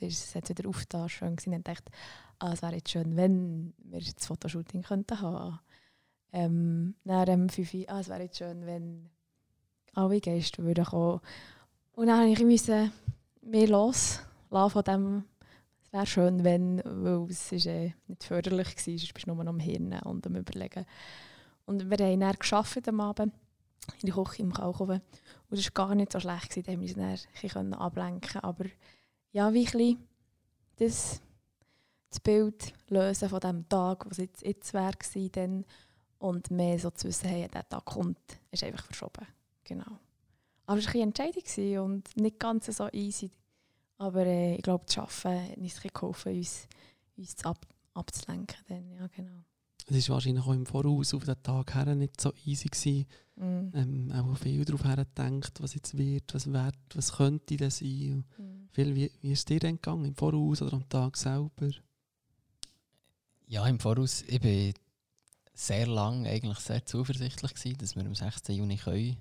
es, 0.01 0.35
hat 0.35 0.49
wieder 0.49 0.69
aufgetan, 0.69 1.09
schön 1.09 1.37
gewesen. 1.37 1.53
Ich 1.53 1.63
dachte, 1.63 1.93
ah, 2.39 2.53
es 2.53 2.63
wäre 2.63 2.81
schön, 2.87 3.17
wenn 3.17 3.75
wir 3.79 4.01
das 4.01 4.27
Fotoshooting 4.27 4.83
könnten 4.83 5.21
haben. 5.21 5.61
Ähm, 6.33 6.95
dann 7.05 7.29
am 7.29 7.49
5 7.49 7.75
Uhr, 7.75 7.85
ah, 7.89 8.01
es 8.01 8.09
wäre 8.09 8.29
schön, 8.33 8.67
wenn 8.67 9.11
alle 9.95 10.21
Gäste 10.21 10.65
würden 10.65 10.85
kommen. 10.85 11.21
Und 11.93 12.07
dann 12.07 12.29
musste 12.47 12.91
ich 13.43 13.49
mehr 13.49 13.69
loslassen 13.69 14.71
von 14.71 14.85
dem, 14.85 15.25
es 15.89 15.93
wäre 15.95 16.07
schön, 16.07 16.45
wenn, 16.45 16.83
weil 16.85 17.31
es 17.31 17.51
ist, 17.51 17.67
äh, 17.67 17.95
nicht 18.07 18.25
förderlich 18.25 18.69
war, 18.69 18.95
bist 19.15 19.27
du 19.27 19.35
nur 19.35 19.43
noch 19.43 19.53
am 19.53 19.59
Hirn 19.59 19.99
und 20.05 20.27
am 20.27 20.37
Überlegen. 20.37 20.85
Und 21.65 21.91
wir 21.91 22.07
haben 22.07 22.21
dann 22.21 22.37
gearbeitet 22.39 22.89
am 22.89 23.01
Abend 23.01 23.33
in 24.03 24.07
der 24.07 24.15
Küche 24.15 24.43
im 24.43 24.53
Kauchofen. 24.53 25.01
Und 25.49 25.59
das 25.59 25.65
war 25.65 25.87
gar 25.87 25.95
nicht 25.95 26.13
so 26.13 26.21
schlecht, 26.21 26.57
da 26.67 26.73
haben 26.73 26.83
wir 26.83 27.07
uns 27.07 27.27
dann 27.55 27.73
ein 27.73 27.75
ablenken 27.75 28.43
Aber 28.43 28.67
ja, 29.33 29.53
wie 29.55 29.67
ein 29.67 29.99
das, 30.77 31.23
das 32.11 32.21
Bild 32.21 32.75
lösen 32.89 33.31
von 33.31 33.41
dem 33.41 33.69
Tag, 33.69 34.05
was 34.11 34.19
jetzt, 34.19 34.43
jetzt 34.43 34.75
wäre 34.75 34.93
dann, 35.33 35.65
und 36.19 36.51
mehr 36.51 36.79
so 36.79 36.91
zu 36.91 37.09
wissen, 37.09 37.29
hey, 37.29 37.49
der 37.49 37.67
Tag 37.67 37.85
kommt, 37.87 38.19
ist 38.51 38.63
einfach 38.63 38.85
verschoben. 38.85 39.27
Genau. 39.65 39.99
Aber 40.67 40.79
es 40.79 40.87
war 40.87 40.95
eine 40.95 41.05
Entscheidung 41.05 41.85
und 41.85 42.17
nicht 42.17 42.39
ganz 42.39 42.67
so 42.67 42.89
easy. 42.93 43.31
Aber 43.99 44.25
äh, 44.25 44.57
ich 44.57 44.63
glaube, 44.63 44.85
das 44.87 44.97
Arbeiten 44.99 45.51
hat 45.51 45.59
uns 45.59 45.83
geholfen, 45.83 46.37
uns, 46.37 46.69
uns 47.17 47.37
zu 47.37 47.49
ab, 47.49 47.67
abzulenken. 47.95 48.57
Dann, 48.69 48.91
ja, 48.93 49.07
genau. 49.09 49.45
Es 49.91 50.09
war 50.09 50.15
wahrscheinlich 50.15 50.45
auch 50.45 50.53
im 50.53 50.67
Voraus 50.67 51.15
auf 51.15 51.25
den 51.25 51.43
Tag 51.43 51.75
her 51.75 51.95
nicht 51.95 52.21
so 52.21 52.33
easy 52.45 52.69
gewesen. 52.69 53.07
Mm. 53.37 53.71
Ähm, 53.75 54.13
auch 54.13 54.37
viel 54.37 54.65
darauf 54.65 54.85
hergedacht, 54.85 55.63
was 55.63 55.75
jetzt 55.75 55.97
wird, 55.97 56.35
was 56.35 56.53
wird, 56.53 56.77
was 56.95 57.13
könnte 57.13 57.57
das 57.57 57.79
sein. 57.79 58.25
Mm. 58.37 58.69
viel, 58.71 58.95
wie, 58.95 59.11
wie 59.21 59.33
ist 59.33 59.41
es 59.41 59.45
dir 59.47 59.61
denn 59.61 59.77
gegangen? 59.77 60.05
Im 60.05 60.15
Voraus 60.15 60.61
oder 60.61 60.75
am 60.75 60.89
Tag 60.89 61.17
selber? 61.17 61.71
Ja, 63.47 63.67
im 63.67 63.81
Voraus, 63.81 64.23
ich 64.29 64.41
bin 64.41 64.75
sehr 65.55 65.87
lang 65.87 66.27
eigentlich 66.27 66.59
sehr 66.59 66.85
zuversichtlich 66.85 67.55
gewesen, 67.55 67.79
dass 67.79 67.97
wir 67.97 68.05
am 68.05 68.15
16. 68.15 68.57
Juni 68.57 68.77
können 68.77 69.17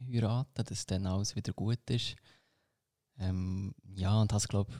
heiraten 0.00 0.64
dass 0.64 0.86
dann 0.86 1.06
alles 1.06 1.34
wieder 1.34 1.52
gut 1.52 1.90
ist. 1.90 2.16
Ähm, 3.18 3.74
ja, 3.94 4.20
und 4.20 4.32
das 4.32 4.48
glaube 4.48 4.72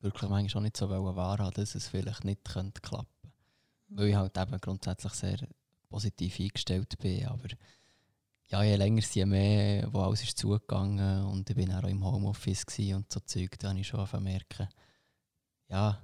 wirklich 0.00 0.30
manchmal 0.30 0.60
auch 0.60 0.64
nicht 0.64 0.76
so 0.76 0.88
wahrhaben, 0.88 1.54
dass 1.54 1.74
es 1.74 1.88
vielleicht 1.88 2.24
nicht 2.24 2.44
könnte 2.44 2.80
klappen 2.80 3.32
Weil 3.88 4.08
ich 4.08 4.14
halt 4.14 4.36
eben 4.36 4.60
grundsätzlich 4.60 5.12
sehr 5.12 5.38
positiv 5.88 6.40
eingestellt 6.40 6.98
bin, 6.98 7.26
aber 7.26 7.48
ja, 8.48 8.62
je 8.62 8.76
länger, 8.76 9.02
je 9.12 9.24
mehr, 9.24 9.92
wo 9.92 10.00
alles 10.00 10.22
ist 10.22 10.38
zugegangen 10.38 11.24
und 11.24 11.48
ich 11.48 11.56
bin 11.56 11.72
auch 11.72 11.82
im 11.84 12.04
Homeoffice 12.04 12.66
und 12.94 13.10
so 13.10 13.20
Zeug, 13.20 13.58
da 13.58 13.70
habe 13.70 13.80
ich 13.80 13.86
schon 13.86 14.06
merken, 14.22 14.68
ja, 15.68 15.98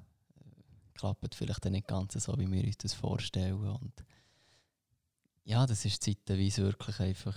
klappt 0.95 1.35
vielleicht 1.35 1.65
nicht 1.67 1.87
ganz 1.87 2.13
so, 2.15 2.39
wie 2.39 2.51
wir 2.51 2.65
uns 2.65 2.79
das 2.79 2.95
vorstellen. 2.95 3.55
Und 3.55 4.05
ja, 5.45 5.67
das 5.67 5.85
ist 5.85 6.03
zeitweise 6.03 6.63
wirklich 6.63 7.01
einfach, 7.01 7.37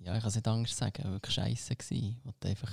ja, 0.00 0.14
ich 0.14 0.20
kann 0.20 0.28
es 0.28 0.34
nicht 0.34 0.48
anders 0.48 0.76
sagen, 0.76 1.04
wirklich 1.04 1.34
scheiße 1.34 1.76
gewesen. 1.76 2.20
Du 2.40 2.48
einfach, 2.48 2.72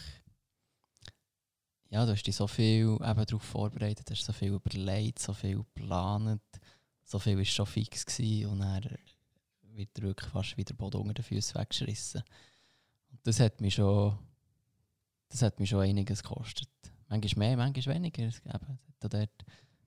ja, 1.90 2.06
du 2.06 2.12
hast 2.14 2.24
dich 2.24 2.36
so 2.36 2.48
viel 2.48 2.98
eben 3.02 3.26
darauf 3.26 3.44
vorbereitet, 3.44 4.10
hast 4.10 4.26
so 4.26 4.34
viel 4.34 4.54
überlegt, 4.54 5.20
so 5.20 5.34
viel 5.34 5.58
geplant, 5.58 6.42
so 7.04 7.20
viel 7.20 7.38
war 7.38 7.46
schon 7.46 7.66
fix 7.66 8.06
gewesen 8.06 8.50
und 8.50 8.60
dann 8.60 8.98
wird 9.62 10.02
wirklich 10.02 10.32
fast 10.32 10.58
wieder 10.58 10.74
der 10.74 10.76
Boden 10.76 10.98
unter 10.98 11.14
den 11.14 11.24
Füßen 11.24 11.60
weggeschrissen. 11.60 12.24
Und 13.12 13.20
das 13.24 13.40
hat 13.40 13.60
mich 13.62 13.76
schon, 13.76 14.18
das 15.30 15.42
hat 15.42 15.60
mich 15.60 15.70
schon 15.70 15.82
einiges 15.82 16.24
gekostet. 16.24 16.70
Manchmal 17.10 17.50
mehr, 17.50 17.58
manchmal 17.58 17.96
weniger. 17.96 18.24
Es 18.24 18.42
hat 18.46 19.14
dort 19.14 19.46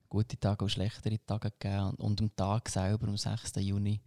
gute 0.09 0.39
Tage 0.39 0.63
und 0.63 0.69
schlechtere 0.69 1.23
Tage 1.25 1.51
gegeben. 1.51 1.89
Und, 1.89 1.99
und 1.99 2.21
am 2.21 2.35
Tag 2.35 2.69
selber, 2.69 3.07
am 3.07 3.17
6. 3.17 3.53
Juni, 3.57 4.01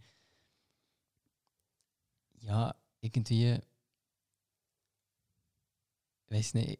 ja, 2.41 2.75
irgendwie, 3.05 3.57
weiß 6.29 6.55
nicht, 6.55 6.79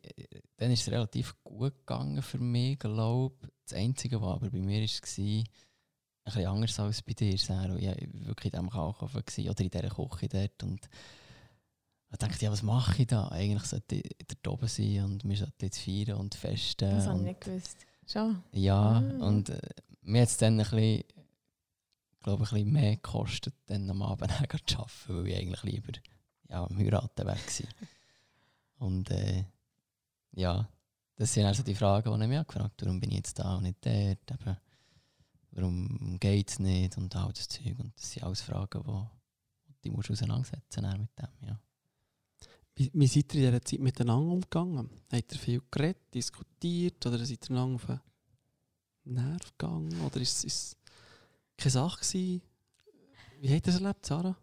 dann 0.57 0.71
ist 0.71 0.81
es 0.81 0.91
relativ 0.91 1.35
gut 1.43 1.77
gegangen 1.79 2.21
für 2.21 2.39
mich, 2.39 2.79
glaube 2.79 3.35
Das 3.63 3.77
Einzige, 3.77 4.21
was 4.21 4.35
aber 4.35 4.49
bei 4.49 4.59
mir 4.59 4.81
war, 4.81 4.81
ein 4.81 4.87
bisschen 6.23 6.47
anders 6.47 6.79
als 6.79 7.01
bei 7.01 7.13
dir, 7.13 7.37
Sarah. 7.37 7.75
Ich 7.75 7.87
war 7.87 7.95
wirklich 8.25 8.53
in 8.53 8.59
diesem 8.59 8.69
Kalkofen 8.69 9.21
oder 9.21 9.61
in 9.61 9.69
dieser 9.69 9.89
Küche 9.89 10.27
dort 10.27 10.63
und 10.63 10.89
ich 12.11 12.17
dachte, 12.17 12.45
ja, 12.45 12.51
was 12.51 12.63
mache 12.63 13.01
ich 13.01 13.07
da? 13.07 13.27
Eigentlich 13.27 13.63
sollte 13.63 13.95
ich 13.95 14.15
da 14.41 14.51
oben 14.51 14.67
sein 14.67 15.03
und 15.03 15.27
wir 15.27 15.35
sollten 15.35 15.65
jetzt 15.65 15.79
feiern 15.79 16.17
und 16.17 16.33
festen. 16.33 16.89
Das 16.89 17.07
habe 17.07 17.19
ich 17.19 17.25
nicht 17.25 17.41
gewusst. 17.41 17.85
Schon? 18.07 18.43
Ja, 18.51 19.03
ah. 19.03 19.25
und 19.25 19.49
äh, 19.49 19.59
mir 20.01 20.21
hat 20.21 20.29
es 20.29 20.37
dann 20.37 20.59
ein 20.59 20.69
bisschen, 20.69 21.03
glaube 22.21 22.43
ein 22.43 22.49
bisschen 22.49 22.71
mehr 22.71 22.95
gekostet, 22.95 23.55
dann 23.65 23.89
am 23.89 24.01
Abend 24.01 24.31
zu 24.65 24.77
arbeiten, 24.77 24.89
weil 25.09 25.27
ich 25.27 25.37
eigentlich 25.37 25.63
lieber 25.63 25.91
ja, 26.49 26.65
am 26.65 26.77
Heiraten 26.77 27.27
weg 27.27 27.37
war. 27.47 28.87
und 28.87 29.09
äh, 29.11 29.45
ja, 30.31 30.67
das 31.15 31.33
sind 31.33 31.45
also 31.45 31.63
die 31.63 31.75
Fragen, 31.75 32.13
die 32.13 32.23
ich 32.23 32.29
mich 32.29 32.47
gefragt 32.47 32.81
habe, 32.81 32.85
warum 32.85 32.99
bin 32.99 33.11
ich 33.11 33.17
jetzt 33.17 33.39
da 33.39 33.55
und 33.55 33.63
nicht 33.63 33.85
dort, 33.85 34.31
eben, 34.31 34.57
warum 35.51 36.17
geht 36.19 36.49
es 36.49 36.59
nicht 36.59 36.97
und 36.97 37.15
all 37.15 37.31
das 37.31 37.47
Zeug. 37.47 37.79
Und 37.79 37.93
das 37.95 38.11
sind 38.11 38.23
alles 38.23 38.41
Fragen, 38.41 38.83
die, 38.83 39.73
die 39.83 39.91
musst 39.91 40.09
du 40.09 40.13
auseinandersetzen 40.13 40.83
mit 40.99 41.17
dem, 41.17 41.47
ja. 41.47 41.59
Wie, 42.77 42.91
wie 42.93 43.07
seid 43.07 43.33
ihr 43.33 43.45
in 43.45 43.51
dieser 43.51 43.61
Zeit 43.61 43.79
miteinander 43.79 44.33
umgegangen? 44.33 44.89
Habt 45.09 45.31
ihr 45.31 45.39
viel 45.39 45.61
geredet, 45.71 46.13
diskutiert 46.13 47.05
oder 47.05 47.25
seid 47.25 47.49
ihr 47.49 47.51
einander 47.51 47.75
auf 47.75 47.85
den 47.85 49.13
Nerv 49.13 49.57
gegangen? 49.57 50.01
Oder 50.01 50.19
ist 50.19 50.43
es 50.43 50.75
keine 51.55 51.71
Sache 51.71 52.01
gewesen? 52.01 52.41
Wie 53.39 53.55
habt 53.55 53.67
ihr 53.67 53.73
es 53.73 53.79
erlebt, 53.79 54.05
Sarah? 54.05 54.35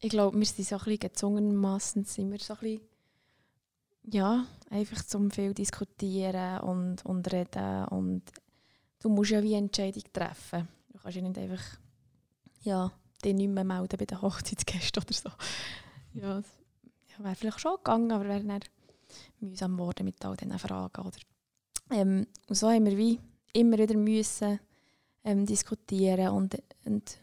Ich 0.00 0.10
glaube, 0.10 0.38
wir 0.38 0.46
sind 0.46 0.66
so 0.66 0.76
ein 0.76 0.78
bisschen 0.78 0.98
gezwungenermassen, 0.98 2.04
sind 2.04 2.30
wir 2.30 2.38
so 2.38 2.54
ein 2.54 2.60
bisschen, 2.60 2.80
ja, 4.04 4.46
einfach 4.70 5.04
zum 5.04 5.30
viel 5.30 5.52
diskutieren 5.52 6.60
und, 6.60 7.04
und 7.04 7.30
reden 7.32 7.84
und 7.86 8.22
du 9.00 9.08
musst 9.10 9.30
ja 9.30 9.42
wie 9.42 9.54
eine 9.54 9.66
Entscheidung 9.66 10.04
treffen. 10.12 10.68
Du 10.88 10.98
kannst 10.98 11.16
ja 11.16 11.22
nicht 11.22 11.38
einfach, 11.38 11.62
ja, 12.62 12.90
dich 13.22 13.34
nicht 13.34 13.50
mehr 13.50 13.64
melden 13.64 13.98
bei 13.98 14.06
den 14.06 14.22
Hochzeitsgästen 14.22 15.02
oder 15.02 15.12
so. 15.12 15.30
Ja, 16.14 16.42
wäre 17.24 17.34
vielleicht 17.34 17.60
schon 17.60 17.76
gegangen, 17.76 18.12
aber 18.12 18.24
wäre 18.24 18.44
dann 18.44 18.60
mühsam 19.40 19.76
geworden 19.76 20.04
mit 20.04 20.24
all 20.24 20.36
diesen 20.36 20.58
Fragen. 20.58 21.06
Oder? 21.06 21.18
Ähm, 21.90 22.26
und 22.48 22.54
so 22.54 22.70
haben 22.70 22.86
wir 22.86 22.96
wie 22.96 23.20
immer 23.52 23.78
wieder 23.78 23.96
müssen, 23.96 24.60
ähm, 25.24 25.46
diskutieren 25.46 26.28
und, 26.28 26.62
und 26.84 27.18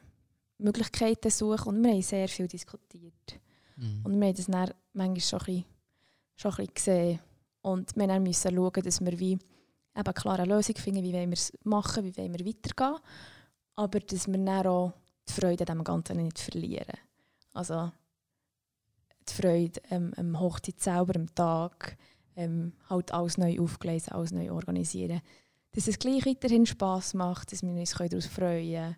Möglichkeiten 0.58 1.30
suchen. 1.30 1.70
Und 1.70 1.84
wir 1.84 1.92
haben 1.92 2.02
sehr 2.02 2.28
viel 2.28 2.48
diskutiert. 2.48 3.40
Mhm. 3.76 4.02
Und 4.04 4.20
wir 4.20 4.28
haben 4.28 4.36
das 4.36 4.46
dann 4.46 4.74
manchmal 4.94 5.20
schon 5.20 5.40
ein 5.40 5.46
bisschen, 5.46 5.66
schon 6.36 6.52
ein 6.52 6.56
bisschen 6.58 6.74
gesehen. 6.74 7.20
Und 7.62 7.96
wir 7.96 8.08
dann 8.08 8.24
müssen 8.24 8.56
schauen, 8.56 8.84
dass 8.84 9.02
wir 9.02 9.20
wie 9.20 9.38
eben 9.98 10.14
klar 10.14 10.40
eine 10.40 10.54
Lösung 10.54 10.76
finden, 10.76 11.04
wie 11.04 11.14
wollen 11.14 11.30
wir 11.30 11.38
es 11.38 11.52
machen, 11.64 12.04
wie 12.04 12.16
wollen 12.18 12.38
wir 12.38 12.46
weitergehen. 12.46 13.00
Aber 13.76 14.00
dass 14.00 14.28
wir 14.28 14.38
dann 14.38 14.68
auch 14.68 14.94
die 15.28 15.34
Freude 15.34 15.68
an 15.68 15.78
dem 15.78 15.84
Ganzen 15.84 16.18
nicht 16.18 16.40
verlieren. 16.40 16.98
Also 17.54 17.92
die 19.28 19.34
Freude 19.34 19.82
ähm, 19.90 20.14
am 20.16 20.40
Hochzeit 20.40 20.80
selber, 20.80 21.16
am 21.16 21.34
Tag, 21.34 21.98
ähm, 22.36 22.74
halt 22.90 23.12
alles 23.12 23.38
neu 23.38 23.60
aufgelesen, 23.60 24.14
alles 24.14 24.32
neu 24.32 24.52
organisieren. 24.52 25.22
Dass 25.72 25.88
es 25.88 26.00
gleich 26.00 26.26
weiterhin 26.26 26.66
Spass 26.66 27.14
macht, 27.14 27.52
dass 27.52 27.64
wir 27.64 27.72
uns 27.72 27.92
daraus 27.92 28.26
freuen 28.28 28.74
können, 28.74 28.96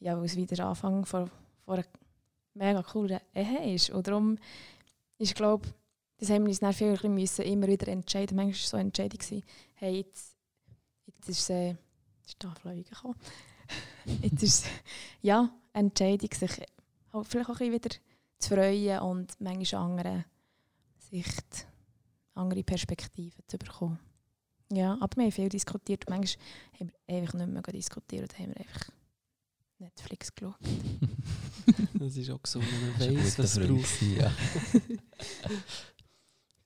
ja, 0.00 0.16
weil 0.16 0.24
es 0.24 0.36
wieder 0.36 0.66
Anfang 0.66 1.04
von, 1.04 1.30
von 1.64 1.74
einer 1.74 1.84
mega 2.54 2.82
coolen 2.82 3.20
Ehe 3.34 3.74
ist. 3.74 3.90
Und 3.90 4.06
darum 4.06 4.38
ist, 5.18 5.34
glaube 5.34 5.68
das 6.18 6.30
haben 6.30 6.46
wir 6.46 6.50
uns 6.50 6.76
viel 6.76 7.08
müssen, 7.08 7.44
immer 7.44 7.68
wieder 7.68 7.88
entscheiden. 7.88 8.36
Manchmal 8.36 8.54
war 8.54 8.60
es 8.60 8.70
so 8.70 8.76
Entscheidung, 8.76 9.44
hey, 9.74 9.98
jetzt, 9.98 10.36
jetzt 11.06 11.28
ist, 11.28 11.50
äh, 11.50 11.76
ist 12.26 12.36
da 12.40 12.52
Flüge 12.60 12.82
gekommen. 12.82 13.14
jetzt 14.22 14.42
ist 14.42 14.66
ja, 15.22 15.48
eine 15.72 15.86
Entscheidung, 15.86 16.30
sich 16.32 16.50
vielleicht 16.50 16.70
auch 17.12 17.22
ein 17.22 17.22
bisschen 17.24 17.72
wieder 17.72 17.90
zu 18.38 18.54
freuen 18.54 19.00
und 19.00 19.40
manchmal 19.40 19.82
andere 19.82 20.24
Sicht, 20.98 21.66
andere 22.34 22.64
Perspektiven 22.64 23.44
zu 23.46 23.56
bekommen. 23.56 24.00
Ja, 24.72 24.98
aber 25.00 25.16
wir 25.16 25.24
haben 25.24 25.32
viel 25.32 25.48
diskutiert. 25.48 26.10
Manchmal 26.10 26.44
haben 26.80 26.92
wir 27.06 27.16
einfach 27.16 27.34
nicht 27.34 27.48
mehr 27.48 27.62
diskutiert, 27.62 28.38
haben 28.38 28.48
wir 28.48 28.58
einfach 28.58 28.90
Netflix 29.78 30.34
geschaut. 30.34 30.58
das 31.94 32.16
ist 32.16 32.30
auch 32.30 32.40
so, 32.44 32.60
man 32.60 33.00
weiß, 33.00 33.38
was 33.38 33.56
es 33.56 33.66
braucht. 33.66 34.02
Ja. 34.02 34.32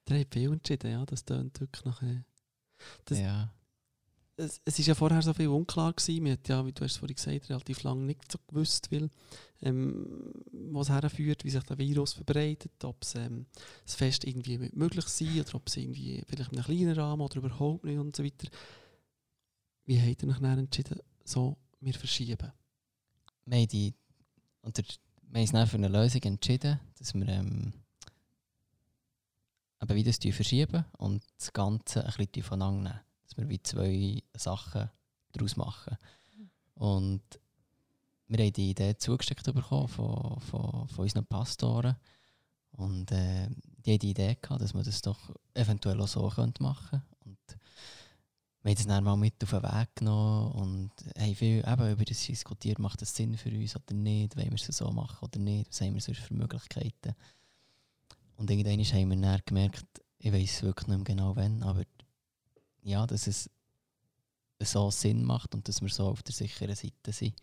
Der 0.08 0.20
hat 0.20 0.34
viel 0.34 0.52
entschieden, 0.52 0.90
ja, 0.90 1.06
das 1.06 1.24
tönt 1.24 1.60
wirklich 1.60 1.84
nachher. 1.84 2.24
Das, 3.04 3.18
ja 3.18 3.52
es, 4.36 4.60
es 4.64 4.78
ist 4.78 4.86
ja 4.86 4.94
vorher 4.94 5.22
so 5.22 5.32
viel 5.32 5.48
unklar 5.48 5.92
gewesen. 5.92 6.24
Wir 6.24 6.32
hat 6.32 6.48
ja, 6.48 6.64
wie 6.64 6.72
du 6.72 6.84
hast 6.84 6.92
es 6.92 6.96
vorhin 6.98 7.16
gesagt, 7.16 7.50
relativ 7.50 7.82
lange 7.82 8.02
nicht 8.02 8.30
so 8.30 8.38
gewusst, 8.46 8.90
will, 8.90 9.10
ähm, 9.60 10.32
was 10.52 10.90
herführt, 10.90 11.44
wie 11.44 11.50
sich 11.50 11.62
der 11.64 11.78
Virus 11.78 12.14
verbreitet, 12.14 12.84
ob 12.84 13.02
es 13.02 13.14
ähm, 13.14 13.46
das 13.84 13.94
Fest 13.94 14.24
irgendwie 14.24 14.70
möglich 14.72 15.06
sein 15.06 15.40
oder 15.40 15.54
ob 15.54 15.68
es 15.68 15.76
irgendwie 15.76 16.22
vielleicht 16.26 16.52
in 16.52 16.58
einem 16.58 16.64
kleinen 16.64 16.98
Rahmen 16.98 17.22
oder 17.22 17.36
überhaupt 17.36 17.84
nicht 17.84 17.98
und 17.98 18.16
so 18.16 18.24
weiter. 18.24 18.48
Wie 19.84 20.00
habt 20.00 20.22
ihr 20.22 20.28
euch 20.28 20.38
dann 20.38 20.58
entschieden, 20.58 21.00
so, 21.24 21.56
wir 21.80 21.94
verschieben? 21.94 22.52
Wir 23.44 23.58
haben, 23.58 23.68
die, 23.68 23.94
oder, 24.62 24.82
wir 25.30 25.40
haben 25.42 25.56
uns 25.56 25.70
für 25.70 25.76
eine 25.76 25.88
Lösung 25.88 26.22
entschieden, 26.22 26.80
dass 26.98 27.14
wir 27.14 27.28
ähm, 27.28 27.72
das 29.78 30.18
verschieben 30.32 30.84
und 30.98 31.24
das 31.38 31.52
Ganze 31.52 32.04
ein 32.04 32.12
bisschen 32.16 32.42
voneinander 32.42 32.90
nehmen 32.90 33.00
dass 33.32 33.38
wir 33.38 33.48
wie 33.48 33.62
zwei 33.62 34.22
Sachen 34.34 34.90
daraus 35.32 35.56
machen. 35.56 35.96
Und 36.74 37.22
wir 38.28 38.44
haben 38.44 38.52
die 38.52 38.70
Idee 38.70 38.96
zugesteckt 38.96 39.44
bekommen 39.44 39.88
von, 39.88 40.40
von, 40.40 40.88
von 40.88 41.02
unseren 41.02 41.24
Pastoren. 41.24 41.96
Und 42.72 43.10
äh, 43.12 43.48
die 43.84 43.92
haben 43.92 43.98
die 43.98 44.10
Idee 44.10 44.36
gehabt, 44.40 44.60
dass 44.60 44.74
man 44.74 44.84
das 44.84 45.00
doch 45.02 45.18
eventuell 45.54 46.00
auch 46.00 46.08
so 46.08 46.30
machen 46.60 47.02
könnte. 47.22 47.58
Wir 48.62 48.70
haben 48.70 48.76
das 48.76 48.86
dann 48.86 49.04
mal 49.04 49.16
mit 49.16 49.42
auf 49.42 49.50
den 49.50 49.62
Weg 49.62 49.96
genommen 49.96 50.52
und 50.52 50.90
haben 51.18 51.34
viel 51.34 51.64
eben 51.66 51.92
über 51.92 52.04
das 52.04 52.26
diskutiert, 52.26 52.78
macht 52.78 53.02
das 53.02 53.14
Sinn 53.14 53.36
für 53.36 53.50
uns 53.50 53.74
oder 53.74 53.94
nicht, 53.94 54.36
wollen 54.36 54.50
wir 54.50 54.54
es 54.54 54.66
so 54.66 54.90
machen 54.92 55.18
oder 55.20 55.38
nicht, 55.40 55.68
was 55.70 55.80
haben 55.80 55.94
wir 55.94 56.00
sonst 56.00 56.20
für 56.20 56.34
Möglichkeiten. 56.34 57.14
Und 58.36 58.50
irgendwann 58.50 58.84
haben 58.84 59.10
wir 59.10 59.16
dann 59.16 59.42
gemerkt, 59.44 59.86
ich 60.18 60.32
weiß 60.32 60.62
wirklich 60.62 60.86
nicht 60.88 60.98
mehr 60.98 61.04
genau 61.04 61.34
wann, 61.34 61.62
aber 61.62 61.82
ja, 62.82 63.06
dass 63.06 63.26
es 63.26 63.50
so 64.60 64.90
Sinn 64.90 65.24
macht 65.24 65.54
und 65.54 65.66
dass 65.66 65.82
wir 65.82 65.88
so 65.88 66.06
auf 66.08 66.22
der 66.22 66.34
sicheren 66.34 66.76
Seite 66.76 67.12
sind 67.12 67.34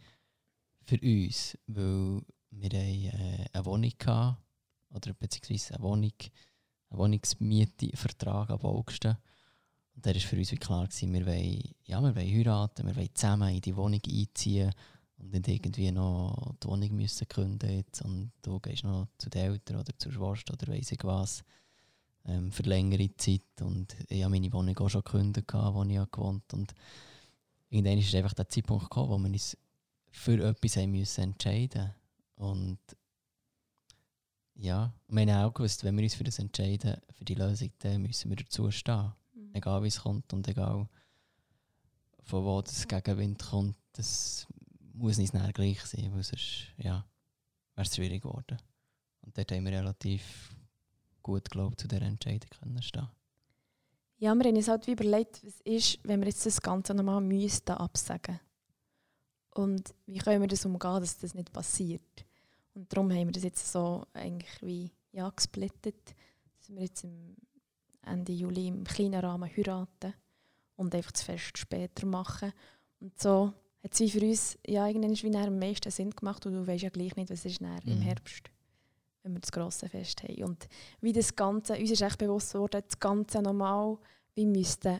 für 0.83 0.99
uns, 1.01 1.57
weil 1.67 2.21
wir 2.51 2.73
äh, 2.73 3.45
eine 3.51 3.65
Wohnung 3.65 3.93
hatten, 4.05 4.37
oder 4.91 5.13
beziehungsweise 5.13 5.75
eine 5.75 5.83
Wohnung, 5.83 6.13
einen 6.89 6.99
Wohnungsmiete-Vertrag 6.99 8.49
ab 8.49 8.63
August. 8.63 9.07
Und 9.99 10.05
da 10.05 10.13
war 10.13 10.21
für 10.21 10.37
uns 10.37 10.51
wie 10.53 10.55
klar, 10.55 10.87
gewesen, 10.87 11.13
wir, 11.13 11.25
wollen, 11.25 11.61
ja, 11.83 11.99
wir 11.99 12.15
wollen 12.15 12.33
heiraten, 12.33 12.87
wir 12.87 12.95
wollen 12.95 13.09
zusammen 13.13 13.53
in 13.53 13.59
die 13.59 13.75
Wohnung 13.75 13.99
einziehen 14.07 14.71
und 15.17 15.33
nicht 15.33 15.49
irgendwie 15.49 15.91
noch 15.91 16.55
die 16.63 16.67
Wohnung 16.69 16.95
müssen 16.95 17.27
künden 17.27 17.69
jetzt 17.69 18.01
und 18.03 18.31
du 18.41 18.61
gehst 18.61 18.85
noch 18.85 19.09
zu 19.17 19.29
den 19.29 19.51
Eltern 19.51 19.75
oder 19.75 19.91
zur 19.97 20.13
Schwester 20.13 20.53
oder 20.53 20.71
weiss 20.71 20.93
ich 20.93 21.03
was 21.03 21.43
ähm, 22.23 22.49
für 22.49 22.63
längere 22.63 23.13
Zeit. 23.17 23.41
Und 23.59 23.93
ich 24.07 24.23
habe 24.23 24.31
meine 24.31 24.53
Wohnung 24.53 24.77
auch 24.77 24.87
schon 24.87 25.03
gekündigt, 25.03 25.53
wo 25.53 25.83
ich 25.83 26.11
gewohnt. 26.11 26.53
Und 26.53 26.73
irgendwann 27.69 27.97
ist 27.97 28.15
einfach 28.15 28.33
der 28.33 28.47
Zeitpunkt 28.47 28.85
gekommen, 28.85 29.09
wo 29.09 29.17
wir 29.17 29.33
uns 29.33 29.57
für 30.11 30.41
etwas 30.47 30.77
haben 30.77 30.91
müssen 30.91 31.25
entscheiden 31.25 31.93
Und 32.37 32.79
ja, 34.55 34.93
wir 35.09 35.21
haben 35.21 35.45
auch 35.45 35.53
gewusst, 35.53 35.83
wenn 35.83 35.97
wir 35.97 36.03
uns 36.03 36.15
für 36.15 36.23
das 36.23 36.39
entscheiden, 36.39 36.95
für 37.11 37.25
die 37.25 37.35
Lösung, 37.35 37.71
dann 37.79 38.01
müssen 38.01 38.29
wir 38.29 38.37
dazu 38.37 38.71
stehen. 38.71 39.11
Egal 39.53 39.83
wie 39.83 39.87
es 39.87 40.01
kommt 40.01 40.31
und 40.33 40.47
egal 40.47 40.87
von 42.23 42.45
wo 42.45 42.61
das 42.61 42.87
Gegenwind 42.87 43.43
kommt, 43.43 43.77
das 43.93 44.47
muss 44.93 45.17
nicht 45.17 45.33
näher 45.33 45.53
gleich 45.53 45.81
sein, 45.81 46.13
weil 46.13 46.23
sonst 46.23 46.67
ja, 46.77 47.05
wäre 47.75 47.87
es 47.87 47.95
schwierig 47.95 48.23
geworden. 48.23 48.57
Und 49.21 49.37
dort 49.37 49.51
haben 49.51 49.65
wir 49.65 49.71
relativ 49.71 50.55
gut 51.23 51.49
glaub, 51.49 51.79
zu 51.79 51.87
dieser 51.87 52.03
Entscheidung 52.03 52.49
können 52.59 52.81
stehen 52.81 53.07
Ja, 54.17 54.35
wir 54.35 54.45
haben 54.45 54.55
uns 54.55 54.67
halt 54.67 54.87
wie 54.87 54.91
überlegt, 54.91 55.43
was 55.45 55.59
ist, 55.61 55.99
wenn 56.03 56.21
wir 56.21 56.27
jetzt 56.27 56.45
das 56.45 56.61
Ganze 56.61 56.93
nochmal 56.93 57.21
müssten 57.21 57.71
absagen 57.71 58.39
Und 59.51 59.93
wie 60.05 60.19
können 60.19 60.41
wir 60.41 60.47
das 60.47 60.65
umgehen, 60.65 60.99
dass 60.99 61.17
das 61.17 61.33
nicht 61.33 61.51
passiert? 61.51 62.25
Und 62.73 62.91
darum 62.93 63.11
haben 63.11 63.27
wir 63.27 63.31
das 63.31 63.43
jetzt 63.43 63.71
so 63.71 64.05
eigentlich 64.13 64.61
wie 64.61 64.91
ja, 65.11 65.29
gesplittet, 65.29 66.15
dass 66.57 66.69
wir 66.69 66.83
jetzt 66.83 67.03
im 67.03 67.35
Ende 68.05 68.31
Juli 68.31 68.67
im 68.67 68.83
kleinen 68.83 69.19
Rahmen 69.19 69.49
heiraten 69.49 70.13
und 70.75 70.95
einfach 70.95 71.11
das 71.11 71.23
Fest 71.23 71.57
später 71.57 72.05
machen. 72.05 72.53
Und 72.99 73.19
so 73.19 73.53
hat 73.83 73.99
es 73.99 74.11
für 74.11 74.21
uns 74.21 74.57
ja, 74.65 74.87
irgendwann 74.87 75.15
wie 75.15 75.37
am 75.37 75.59
meisten 75.59 75.91
Sinn 75.91 76.11
gemacht 76.11 76.45
und 76.45 76.53
du 76.53 76.67
weißt 76.67 76.83
ja 76.83 76.89
gleich 76.89 77.15
nicht, 77.15 77.29
was 77.29 77.45
ist 77.45 77.61
mhm. 77.61 77.79
im 77.85 78.01
Herbst 78.01 78.49
wenn 79.23 79.33
wir 79.33 79.39
das 79.39 79.51
grosse 79.51 79.89
Fest 79.89 80.23
haben. 80.23 80.43
Und 80.43 80.67
wie 81.01 81.13
das 81.13 81.35
Ganze, 81.35 81.75
uns 81.75 81.91
ist 81.91 82.01
echt 82.01 82.17
bewusst 82.17 82.53
geworden, 82.53 82.83
das 82.87 82.99
Ganze 82.99 83.41
nochmal, 83.41 83.97
wir 84.35 84.47
müssten 84.47 84.99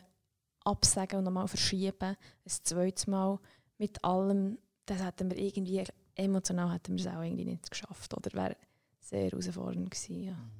absagen 0.64 1.18
und 1.18 1.24
nochmal 1.24 1.48
verschieben, 1.48 1.94
ein 2.00 2.16
zweites 2.44 3.06
Mal 3.06 3.38
mit 3.78 4.02
allem, 4.04 4.58
das 4.86 5.02
hätten 5.02 5.30
wir 5.30 5.38
irgendwie, 5.38 5.84
emotional 6.14 6.72
hätten 6.72 6.96
wir 6.96 7.06
es 7.06 7.12
auch 7.12 7.22
irgendwie 7.22 7.44
nicht 7.44 7.70
geschafft, 7.70 8.14
oder 8.14 8.30
wäre 8.34 8.56
sehr 9.00 9.30
herausfordernd 9.30 9.90
gewesen, 9.90 10.22
ja. 10.22 10.34
Mhm, 10.34 10.59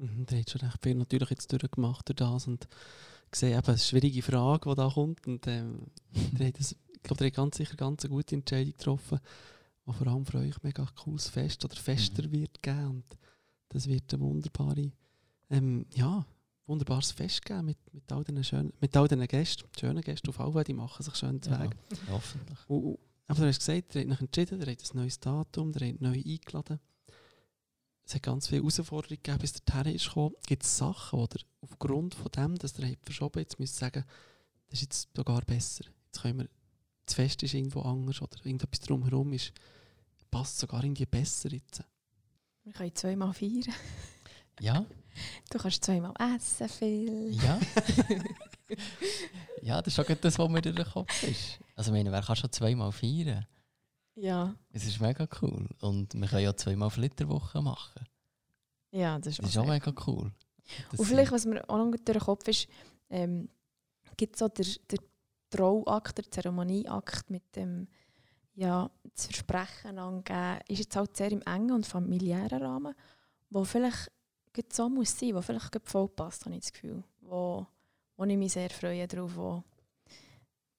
der 0.00 0.40
hat 0.40 0.50
schon 0.50 0.60
recht 0.62 0.82
viel 0.82 0.94
natürlich 0.94 1.30
jetzt 1.30 1.52
durchgemacht 1.52 2.08
durch 2.08 2.16
das 2.16 2.46
und 2.46 2.68
gesehen, 3.30 3.56
eben, 3.58 3.66
eine 3.68 3.78
schwierige 3.78 4.22
Frage, 4.22 4.68
die 4.70 4.76
da 4.76 4.88
kommt 4.88 5.26
und 5.26 5.46
ähm, 5.46 5.86
der 6.32 6.48
hat 6.48 6.58
das, 6.58 6.72
ich 6.72 7.02
glaube, 7.02 7.18
der 7.18 7.26
hat 7.28 7.34
ganz 7.34 7.56
sicher 7.56 7.76
ganz 7.76 8.04
eine 8.04 8.14
gute 8.14 8.34
Entscheidung 8.34 8.72
getroffen, 8.72 9.18
die 9.86 9.92
vor 9.92 10.06
allem 10.06 10.26
für 10.26 10.38
euch 10.38 10.62
mega 10.62 10.86
cooles 10.96 11.28
Fest 11.28 11.64
oder 11.64 11.76
fester 11.76 12.22
Mhm. 12.24 12.32
wird 12.32 12.62
geben 12.62 12.86
und 12.88 13.04
das 13.68 13.86
wird 13.88 14.12
ein 14.12 14.20
wunderbare, 14.20 14.90
ähm, 15.50 15.86
ja, 15.94 16.24
wunderbares 16.66 17.12
Fest 17.12 17.44
geben 17.44 17.66
mit, 17.66 17.78
mit, 17.92 18.10
all 18.12 18.22
diesen 18.24 18.44
schönen, 18.44 18.72
mit 18.80 18.96
all 18.96 19.08
diesen 19.08 19.26
Gästen, 19.26 19.64
schönen 19.78 20.02
Gästen 20.02 20.28
auf 20.28 20.40
Alve, 20.40 20.64
die 20.64 20.74
machen 20.74 21.02
sich 21.02 21.14
schön 21.16 21.40
zu 21.42 21.50
Ja, 21.50 21.62
Weg. 21.62 21.76
hoffentlich. 22.10 22.58
Und, 22.68 22.84
und, 22.84 22.98
aber 23.26 23.40
du 23.42 23.46
hast 23.48 23.58
gesagt, 23.60 23.94
ihr 23.94 24.02
habt 24.02 24.12
euch 24.12 24.20
entschieden, 24.20 24.60
ihr 24.60 24.66
habt 24.66 24.94
ein 24.94 24.96
neues 24.98 25.20
Datum, 25.20 25.72
ihr 25.78 25.88
habt 25.88 26.00
neu 26.00 26.14
eingeladen. 26.24 26.80
Es 28.10 28.16
hat 28.16 28.24
ganz 28.24 28.48
viele 28.48 28.62
Herausforderungen 28.62 29.22
gegeben, 29.22 29.38
bis 29.38 29.52
dorthin 29.52 29.94
ist 29.94 30.08
gekommen. 30.08 30.34
Gibt 30.44 30.64
es 30.64 30.76
Sachen, 30.76 31.20
oder 31.20 31.38
aufgrund 31.60 32.16
von 32.16 32.32
dem, 32.32 32.58
dass 32.58 32.76
ihr 32.76 32.88
habt 32.88 33.04
verschoben 33.04 33.38
jetzt 33.38 33.60
müsst 33.60 33.76
sagen, 33.76 34.04
das 34.66 34.80
ist 34.80 34.82
jetzt 34.82 35.08
sogar 35.14 35.42
besser. 35.42 35.84
Jetzt 36.06 36.20
können 36.20 36.40
wir, 36.40 36.48
das 37.06 37.14
Fest 37.14 37.40
ist 37.44 37.54
irgendwo 37.54 37.82
anders 37.82 38.20
oder 38.20 38.36
irgendetwas 38.38 38.80
drumherum 38.80 39.32
ist, 39.32 39.52
passt 40.28 40.58
sogar 40.58 40.82
irgendwie 40.82 41.06
besser 41.06 41.52
jetzt. 41.52 41.84
Wir 42.64 42.72
können 42.72 42.94
zweimal 42.96 43.32
feiern. 43.32 43.62
Ja, 44.60 44.84
Du 45.48 45.58
kannst 45.58 45.84
zweimal 45.84 46.12
essen 46.36 46.68
viel. 46.68 47.30
ja. 47.30 47.60
ja, 49.62 49.80
das 49.80 49.86
ist 49.86 49.94
schon 49.94 50.04
gerade 50.04 50.20
das, 50.20 50.36
was 50.36 50.50
mir 50.50 50.60
durch 50.60 50.74
den 50.74 50.84
Kopf 50.84 51.22
ist. 51.22 51.60
Also, 51.76 51.92
ich 51.92 51.96
meine, 51.96 52.12
wer 52.12 52.22
kann 52.22 52.36
schon 52.36 52.52
zweimal 52.52 52.92
feiern? 52.92 53.46
Ja, 54.20 54.54
Es 54.70 54.84
ist 54.84 55.00
mega 55.00 55.26
cool. 55.40 55.66
Und 55.80 56.12
wir 56.12 56.28
können 56.28 56.42
ja 56.42 56.54
zweimal 56.54 56.90
Flitterwoche 56.90 57.62
machen. 57.62 58.04
ja 58.90 59.18
das 59.18 59.28
ist 59.28 59.42
Das 59.42 59.48
ist 59.48 59.56
auch 59.56 59.66
mega 59.66 59.92
cool. 60.06 60.30
Das 60.90 61.00
Und 61.00 61.06
vielleicht, 61.06 61.32
was 61.32 61.46
mir 61.46 61.68
auch 61.68 61.78
noch 61.78 61.90
durch 61.90 62.02
den 62.04 62.20
Kopf 62.20 62.46
ist, 62.46 62.68
ähm, 63.08 63.48
gibt 64.18 64.34
es 64.34 64.40
so 64.40 64.48
der, 64.48 64.66
der 64.90 64.98
Trauakt, 65.48 66.18
der 66.18 66.30
Zeremonieakt 66.30 67.30
mit 67.30 67.56
dem 67.56 67.88
ja, 68.54 68.90
das 69.14 69.26
Versprechen 69.26 69.98
angeben, 69.98 70.60
ist 70.68 70.80
jetzt 70.80 70.96
halt 70.96 71.16
sehr 71.16 71.32
im 71.32 71.40
engen 71.42 71.72
und 71.72 71.86
familiären 71.86 72.62
Rahmen, 72.62 72.94
wo 73.48 73.64
vielleicht 73.64 74.12
so 74.70 74.90
muss 74.90 75.18
sein, 75.18 75.34
wo 75.34 75.40
vielleicht 75.40 75.80
voll 75.84 76.08
passt, 76.08 76.44
habe 76.44 76.54
ich 76.54 76.60
das 76.60 76.72
Gefühl. 76.74 77.02
Wo, 77.22 77.66
wo 78.18 78.24
ich 78.24 78.36
mich 78.36 78.52
sehr 78.52 78.68
freue 78.68 79.08
darauf, 79.08 79.34
wo, 79.34 79.64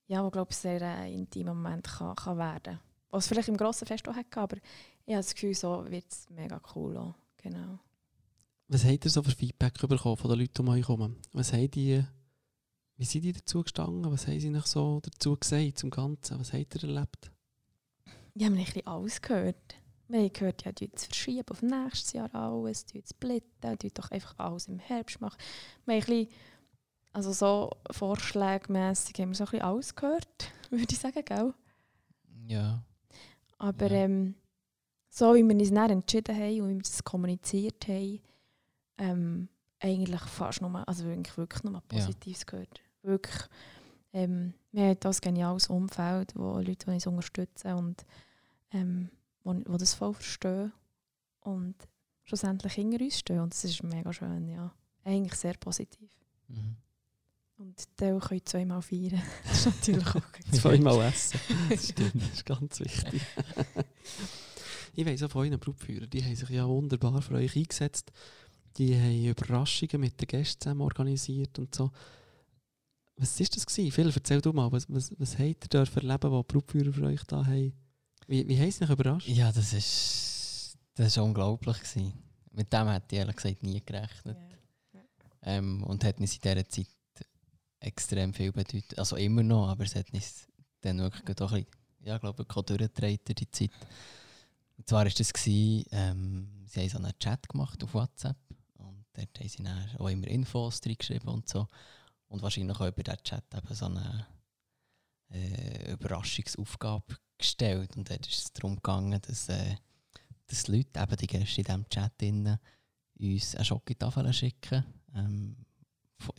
ja, 0.05 0.23
wo 0.23 0.29
glaube 0.29 0.51
ich, 0.51 0.57
sehr 0.57 0.79
ein 0.83 1.11
intimer 1.11 1.55
Moment 1.55 1.87
kann, 1.87 2.15
kann 2.15 2.37
werden 2.37 2.79
Was 3.11 3.27
vielleicht 3.27 3.49
im 3.49 3.57
grossen 3.57 3.85
Fest 3.85 4.07
auch 4.07 4.15
hatte, 4.15 4.39
aber 4.39 4.57
ich 5.05 5.13
habe 5.13 5.17
das 5.17 5.33
Gefühl, 5.33 5.53
so 5.53 5.85
wird 5.89 6.05
es 6.09 6.29
mega 6.29 6.61
cool 6.75 6.97
auch. 6.97 7.15
Genau. 7.37 7.79
Was 8.67 8.85
habt 8.85 9.03
ihr 9.03 9.11
so 9.11 9.21
für 9.21 9.31
Feedback 9.31 9.73
bekommen 9.85 10.15
von 10.15 10.29
den 10.29 10.39
Leuten, 10.39 10.53
die 10.53 10.61
um 10.61 10.69
euch 10.69 10.85
kommen? 10.85 11.17
Was 11.33 11.51
haben 11.51 11.69
die, 11.71 12.01
wie 12.95 13.05
sind 13.05 13.23
die 13.23 13.33
dazu 13.33 13.63
gestanden? 13.63 14.09
Was 14.09 14.27
haben 14.27 14.39
sie 14.39 14.49
noch 14.49 14.65
so 14.65 15.01
dazu 15.03 15.35
gesagt 15.35 15.77
zum 15.77 15.89
Ganzen? 15.89 16.39
Was 16.39 16.53
habt 16.53 16.75
ihr 16.75 16.83
erlebt? 16.83 17.31
Ja, 18.33 18.41
wir 18.41 18.45
haben 18.45 18.57
ein 18.57 18.63
bisschen 18.63 18.87
alles 18.87 19.21
gehört. 19.21 19.75
Wir 20.07 20.19
haben 20.19 20.33
gehört, 20.33 20.63
ja, 20.63 20.71
es 20.93 21.05
verschieben 21.05 21.49
auf 21.49 21.61
nächstes 21.61 22.13
Jahr 22.13 22.33
alles, 22.33 22.85
es 22.93 23.09
splitten, 23.09 23.77
doch 23.93 24.11
einfach 24.11 24.39
alles 24.39 24.67
im 24.67 24.79
Herbst 24.79 25.19
machen. 25.19 25.37
Wir 25.85 25.95
haben 25.95 26.03
ein 26.03 26.05
bisschen, 26.05 26.27
also 27.11 27.33
so 27.33 27.71
vorschlägmässig 27.91 29.19
haben 29.19 29.29
wir 29.29 29.35
so 29.35 29.43
ein 29.43 29.51
bisschen 29.51 29.65
alles 29.65 29.95
gehört, 29.95 30.51
würde 30.69 30.87
ich 30.89 30.99
sagen, 30.99 31.25
gell? 31.25 31.53
Ja. 32.47 32.83
Aber 33.61 33.91
Ja. 33.91 34.05
ähm, 34.05 34.33
so 35.09 35.35
wie 35.35 35.43
wir 35.47 35.55
uns 35.55 35.69
dann 35.69 35.91
entschieden 35.91 36.35
haben 36.35 36.61
und 36.61 36.69
wie 36.69 36.75
wir 36.75 36.81
das 36.81 37.03
kommuniziert 37.03 37.87
haben, 37.87 38.19
ähm, 38.97 39.49
eigentlich 39.79 40.21
fast 40.21 40.61
nur, 40.61 40.87
also 40.87 41.05
wirklich, 41.05 41.37
wirklich 41.37 41.63
nur 41.63 41.81
Positives 41.81 42.45
gehört. 42.45 42.81
Wirklich, 43.03 43.41
ähm, 44.13 44.53
wir 44.71 44.83
haben 44.89 44.97
ein 45.03 45.11
geniales 45.21 45.67
Umfeld, 45.67 46.33
wo 46.35 46.57
Leute 46.57 46.85
die 46.85 46.89
uns 46.91 47.07
unterstützen 47.07 47.73
und 47.73 48.05
ähm, 48.71 49.09
wo, 49.43 49.53
wo 49.65 49.77
das 49.77 49.93
voll 49.93 50.13
verstehen 50.13 50.71
und 51.41 51.75
schlussendlich 52.23 52.73
hinter 52.73 53.03
uns 53.03 53.19
stehen. 53.19 53.39
Und 53.41 53.53
das 53.53 53.63
ist 53.63 53.83
mega 53.83 54.11
schön, 54.13 54.47
ja. 54.47 54.73
Eigentlich 55.03 55.35
sehr 55.35 55.53
positiv. 55.55 56.11
Mhm. 56.47 56.77
Und 57.61 57.87
die 57.99 58.19
können 58.19 58.45
zweimal 58.45 58.81
feiern. 58.81 59.21
Das 59.43 59.59
ist 59.59 59.65
natürlich 59.67 60.07
auch 60.07 60.13
gut. 60.13 60.51
Zweimal 60.51 61.01
essen. 61.01 61.39
Das 61.69 61.89
stimmt, 61.89 62.15
das 62.15 62.29
ist 62.33 62.45
ganz 62.45 62.79
wichtig. 62.79 63.21
ich 64.95 65.05
weiss 65.05 65.21
auch 65.21 65.29
von 65.29 65.45
euren 65.45 65.59
Brutführern, 65.59 66.09
die 66.09 66.23
haben 66.23 66.35
sich 66.35 66.49
ja 66.49 66.67
wunderbar 66.67 67.21
für 67.21 67.35
euch 67.35 67.55
eingesetzt. 67.55 68.11
Die 68.77 68.95
haben 68.95 69.25
Überraschungen 69.25 69.99
mit 69.99 70.19
den 70.19 70.27
Gästen 70.27 70.59
zusammen 70.61 70.81
organisiert 70.81 71.59
und 71.59 71.75
so. 71.75 71.91
Was 73.17 73.39
war 73.39 73.47
das? 73.53 73.65
Gewesen? 73.67 73.91
Phil, 73.91 74.11
erzähl 74.11 74.41
du 74.41 74.53
mal, 74.53 74.71
was, 74.71 74.89
was, 74.89 75.11
was 75.19 75.37
habt 75.37 75.65
ihr 75.65 75.69
dürfen 75.69 76.09
erleben, 76.09 76.31
was 76.31 76.41
die 76.47 76.53
Brutführer 76.53 76.91
für 76.91 77.05
euch 77.05 77.23
da 77.25 77.45
haben? 77.45 77.73
Wie, 78.25 78.47
wie 78.47 78.59
haben 78.59 78.71
sie 78.71 78.83
euch 78.83 78.89
überrascht? 78.89 79.27
Ja, 79.27 79.51
das 79.51 79.73
ist, 79.73 80.77
das 80.95 81.07
ist 81.07 81.17
unglaublich. 81.19 81.77
Gewesen. 81.77 82.13
Mit 82.53 82.73
dem 82.73 82.87
hätte 82.87 83.07
ich 83.11 83.19
ehrlich 83.19 83.35
gesagt 83.35 83.61
nie 83.61 83.83
gerechnet. 83.85 84.37
Ähm, 85.43 85.83
und 85.83 86.03
hat 86.03 86.19
uns 86.19 86.35
in 86.35 86.41
dieser 86.41 86.67
Zeit 86.67 86.87
extrem 87.81 88.33
viel 88.33 88.51
bedeutet. 88.51 88.97
Also 88.97 89.17
immer 89.17 89.43
noch, 89.43 89.67
aber 89.67 89.83
es 89.83 89.95
hat 89.95 90.13
uns 90.13 90.47
dann 90.81 90.99
wirklich 90.99 91.41
auch 91.41 91.51
ein 91.51 91.65
bisschen, 91.65 91.81
ja, 92.05 92.17
glaube 92.17 92.43
ich, 92.43 92.47
durchgetragen 92.47 93.19
durch 93.25 93.35
die 93.35 93.51
Zeit. 93.51 93.71
Und 94.77 94.87
zwar 94.87 95.03
war 95.03 95.11
das, 95.11 95.33
gewesen, 95.33 95.85
ähm, 95.91 96.65
sie 96.65 96.81
haben 96.81 96.89
so 96.89 96.97
einen 96.97 97.19
Chat 97.19 97.49
gemacht 97.49 97.83
auf 97.83 97.93
WhatsApp 97.93 98.37
und 98.77 99.05
dort 99.13 99.39
haben 99.39 99.49
sie 99.49 99.63
dann 99.63 99.89
auch 99.97 100.07
immer 100.07 100.27
Infos 100.27 100.81
reingeschrieben 100.85 101.29
und 101.29 101.49
so. 101.49 101.67
Und 102.27 102.41
wahrscheinlich 102.41 102.79
auch 102.79 102.87
über 102.87 103.03
diesen 103.03 103.23
Chat 103.23 103.43
eben 103.53 103.75
so 103.75 103.85
eine 103.85 104.25
äh, 105.31 105.91
Überraschungsaufgabe 105.91 107.17
gestellt. 107.37 107.97
Und 107.97 108.09
dort 108.09 108.25
ist 108.27 108.45
es 108.45 108.53
darum 108.53 108.75
gegangen, 108.75 109.19
dass, 109.21 109.49
äh, 109.49 109.75
dass 110.47 110.67
Leute, 110.67 110.99
eben 110.99 111.17
die 111.17 111.27
Gäste 111.27 111.61
in 111.61 111.65
diesem 111.65 111.89
Chat, 111.89 112.21
drin, 112.21 112.57
uns 113.19 113.55
eine 113.55 113.65
Schokotafel 113.65 114.31
schicken. 114.33 114.85
Ähm, 115.13 115.57
von 116.17 116.35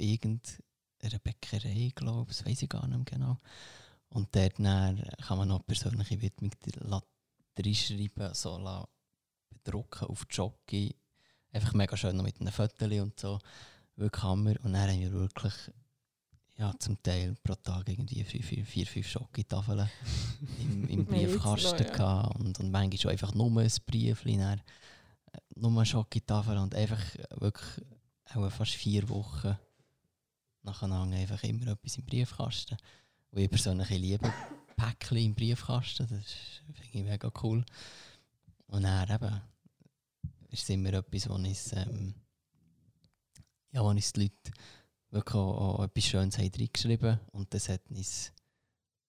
irgendeiner 1.03 1.19
Bäckerei, 1.19 1.93
glaube 1.95 2.31
ich, 2.31 2.39
das 2.39 2.47
weiß 2.47 2.63
ich 2.63 2.69
gar 2.69 2.87
nicht 2.87 3.07
genau. 3.07 3.39
Und 4.09 4.35
dort 4.35 4.57
kann 4.57 5.39
man 5.39 5.49
noch 5.49 5.67
persönliche 5.67 6.21
Widmung 6.21 6.51
reinschreiben, 7.57 8.35
so 8.35 8.59
la- 8.59 8.89
bedrucken 9.51 10.09
auf 10.09 10.25
die 10.27 10.35
Jockey. 10.35 10.95
Einfach 11.53 11.75
mega 11.75 11.97
schön 11.97 12.17
noch 12.17 12.25
mit 12.25 12.41
einem 12.41 12.53
Fotos 12.53 12.91
und 12.91 13.19
so. 13.19 13.39
Wirklich 13.97 14.23
Hammer. 14.23 14.55
Und 14.63 14.73
dann 14.73 14.89
haben 14.91 15.01
wir 15.01 15.13
wirklich 15.13 15.55
ja, 16.57 16.75
zum 16.79 17.03
Teil 17.03 17.35
pro 17.43 17.55
Tag 17.55 17.89
irgendwie 17.89 18.25
vier, 18.25 18.43
vier, 18.43 18.65
vier 18.65 18.87
fünf 18.87 19.09
Schokotafeln 19.09 19.89
im, 20.61 20.89
im 20.89 21.07
Briefkasten 21.07 21.71
noch, 21.71 21.81
ja. 21.81 21.93
gehabt. 21.93 22.41
Und, 22.41 22.61
und 22.61 22.71
manchmal 22.71 22.99
schon 22.99 23.11
einfach 23.11 23.35
nur 23.35 23.61
ein 23.61 23.71
Briefchen, 23.87 24.39
dann, 24.39 24.61
äh, 25.33 25.39
nur 25.57 25.71
eine 25.73 25.87
Schokotafel 25.87 26.59
und 26.59 26.75
einfach 26.75 27.01
wirklich 27.37 27.87
auch 28.35 28.51
fast 28.51 28.73
vier 28.73 29.09
Wochen 29.09 29.57
nacheinander 30.63 31.17
einfach 31.17 31.43
immer 31.43 31.69
etwas 31.69 31.97
im 31.97 32.05
Briefkasten. 32.05 32.77
Und 33.31 33.41
ich 33.41 33.51
persönlich 33.51 33.89
liebe 33.91 34.33
Päckchen 34.77 35.19
im 35.19 35.35
Briefkasten, 35.35 36.09
das 36.09 36.33
finde 36.65 36.99
ich 36.99 37.05
mega 37.05 37.31
cool. 37.43 37.65
Und 38.67 38.83
dann 38.83 39.11
eben 39.11 39.41
ist 40.51 40.63
es 40.63 40.69
immer 40.69 40.93
etwas, 40.93 41.29
wo 41.29 41.35
uns, 41.35 41.73
ähm, 41.73 42.15
ja, 43.73 43.95
die 43.95 44.21
Leute 44.21 44.53
wirklich 45.11 45.35
auch, 45.35 45.79
auch 45.79 45.85
etwas 45.85 46.05
Schönes 46.05 46.39
haben 46.39 46.51
reingeschrieben 46.55 47.21
und 47.33 47.53
das 47.55 47.69
hat 47.69 47.83
uns 47.91 48.33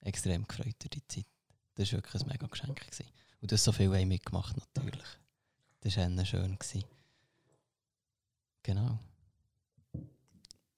extrem 0.01 0.47
gefreut 0.47 0.75
durch 0.79 0.89
die 0.89 1.07
Zeit. 1.07 1.25
Das 1.75 1.91
war 1.91 1.99
wirklich 1.99 2.21
ein 2.21 2.27
mega 2.27 2.47
Geschenk. 2.47 2.79
Gewesen. 2.79 3.05
Und 3.41 3.51
das 3.51 3.63
so 3.63 3.71
viel 3.71 3.93
haben 3.93 4.07
mitgemacht 4.07 4.55
natürlich. 4.57 5.07
Das 5.81 5.97
war 5.97 6.25
schön. 6.25 6.57
Gewesen. 6.57 6.85
Genau. 8.63 8.99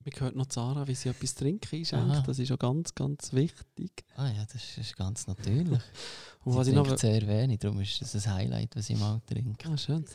Wir 0.06 0.14
hören 0.20 0.38
noch 0.38 0.46
Zara, 0.46 0.88
wie 0.88 0.94
sie 0.94 1.10
etwas 1.10 1.34
trinken 1.34 1.76
einschenkt. 1.80 2.28
Das 2.28 2.38
ist 2.38 2.52
auch 2.52 2.60
ganz, 2.60 2.94
ganz 2.94 3.34
wichtig. 3.34 4.06
Ah 4.16 4.30
ja, 4.30 4.46
das 4.46 4.78
ist 4.78 4.96
ganz 4.96 5.26
natürlich. 5.26 5.68
Und 5.68 5.82
Sie 6.52 6.58
was 6.60 6.68
ich 6.68 6.76
noch, 6.76 6.96
sehr 6.96 7.26
wenig, 7.28 7.58
darum 7.60 7.82
ist 7.82 8.00
das 8.04 8.14
ein 8.28 8.34
Highlight, 8.36 8.76
was 8.76 8.88
ich 8.88 9.00
mal 9.00 9.20
trinke. 9.26 9.68
ah, 9.68 9.76
schön. 9.76 10.06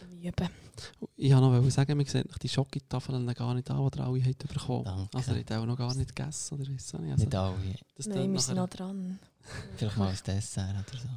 Ich 1.17 1.35
wollte 1.35 1.61
noch 1.63 1.71
sagen, 1.71 1.99
wir 1.99 2.07
sehen 2.07 2.29
die 2.41 2.49
Schokotafeln 2.49 3.27
gar 3.35 3.53
nicht 3.53 3.69
an, 3.69 3.91
die 3.91 3.99
ihr 3.99 4.05
alle 4.07 4.25
habt 4.25 4.49
bekommen. 4.49 4.85
Danke. 4.85 5.09
Also, 5.17 5.33
ihr 5.33 5.39
habt 5.39 5.53
auch 5.53 5.67
noch 5.67 5.77
gar 5.77 5.93
nicht 5.93 6.15
gegessen, 6.15 6.55
oder 6.55 6.71
weiss 6.73 6.95
ich 6.95 7.01
nicht. 7.01 7.11
Also, 7.13 7.25
Nicht 7.25 7.35
alle. 7.35 7.57
das 7.97 8.07
Nein, 8.07 8.33
wir 8.33 8.41
sind 8.41 8.57
noch 8.57 8.69
dran. 8.69 9.19
Vielleicht 9.77 9.97
mal 9.97 10.09
als 10.09 10.23
Dessert 10.23 10.71
oder 10.89 11.01
so. 11.01 11.09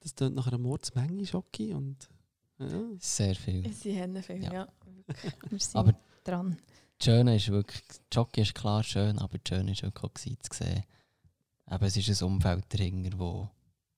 Das 0.00 0.14
tönt 0.14 0.34
nach 0.34 0.46
einer 0.46 0.56
Mordsmenge 0.58 1.26
Schoki 1.26 1.74
und 1.74 2.08
Ja. 2.58 2.66
Sehr 3.00 3.34
viel. 3.34 3.70
Sie 3.74 4.00
haben 4.00 4.22
viel, 4.22 4.42
Ja. 4.44 4.52
ja. 4.52 4.68
wirklich. 5.06 5.32
Wir 5.50 5.58
sind 5.58 5.76
Aber 5.76 5.94
dran. 6.24 6.56
Das 6.98 7.04
Schöne 7.04 7.36
ist 7.36 7.48
wirklich, 7.48 7.82
Jockey 8.12 8.42
ist 8.42 8.54
klar 8.54 8.82
schön, 8.82 9.18
aber 9.18 9.38
das 9.38 9.48
Schöne 9.48 9.72
ist 9.72 9.82
wirklich 9.82 10.04
auch 10.04 10.14
gewesen 10.14 10.38
zu 10.40 10.56
sehen. 10.56 10.84
Eben, 11.70 11.84
es 11.84 11.96
ist 11.96 12.22
ein 12.22 12.26
Umfeld 12.26 12.64
dahinter, 12.70 13.18
wo, 13.18 13.48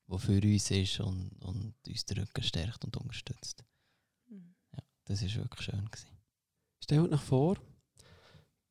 wo 0.07 0.17
für 0.17 0.41
uns 0.41 0.69
ist 0.71 0.99
und, 0.99 1.31
und 1.43 1.73
uns 1.87 2.05
den 2.05 2.19
Rücken 2.19 2.43
stärkt 2.43 2.85
und 2.85 2.95
unterstützt. 2.97 3.63
Mhm. 4.27 4.53
Das 5.05 5.21
ist 5.21 5.35
wirklich 5.35 5.61
schön 5.61 5.85
gewesen. 5.85 6.09
Stellt 6.83 7.11
euch 7.11 7.21
vor, 7.21 7.57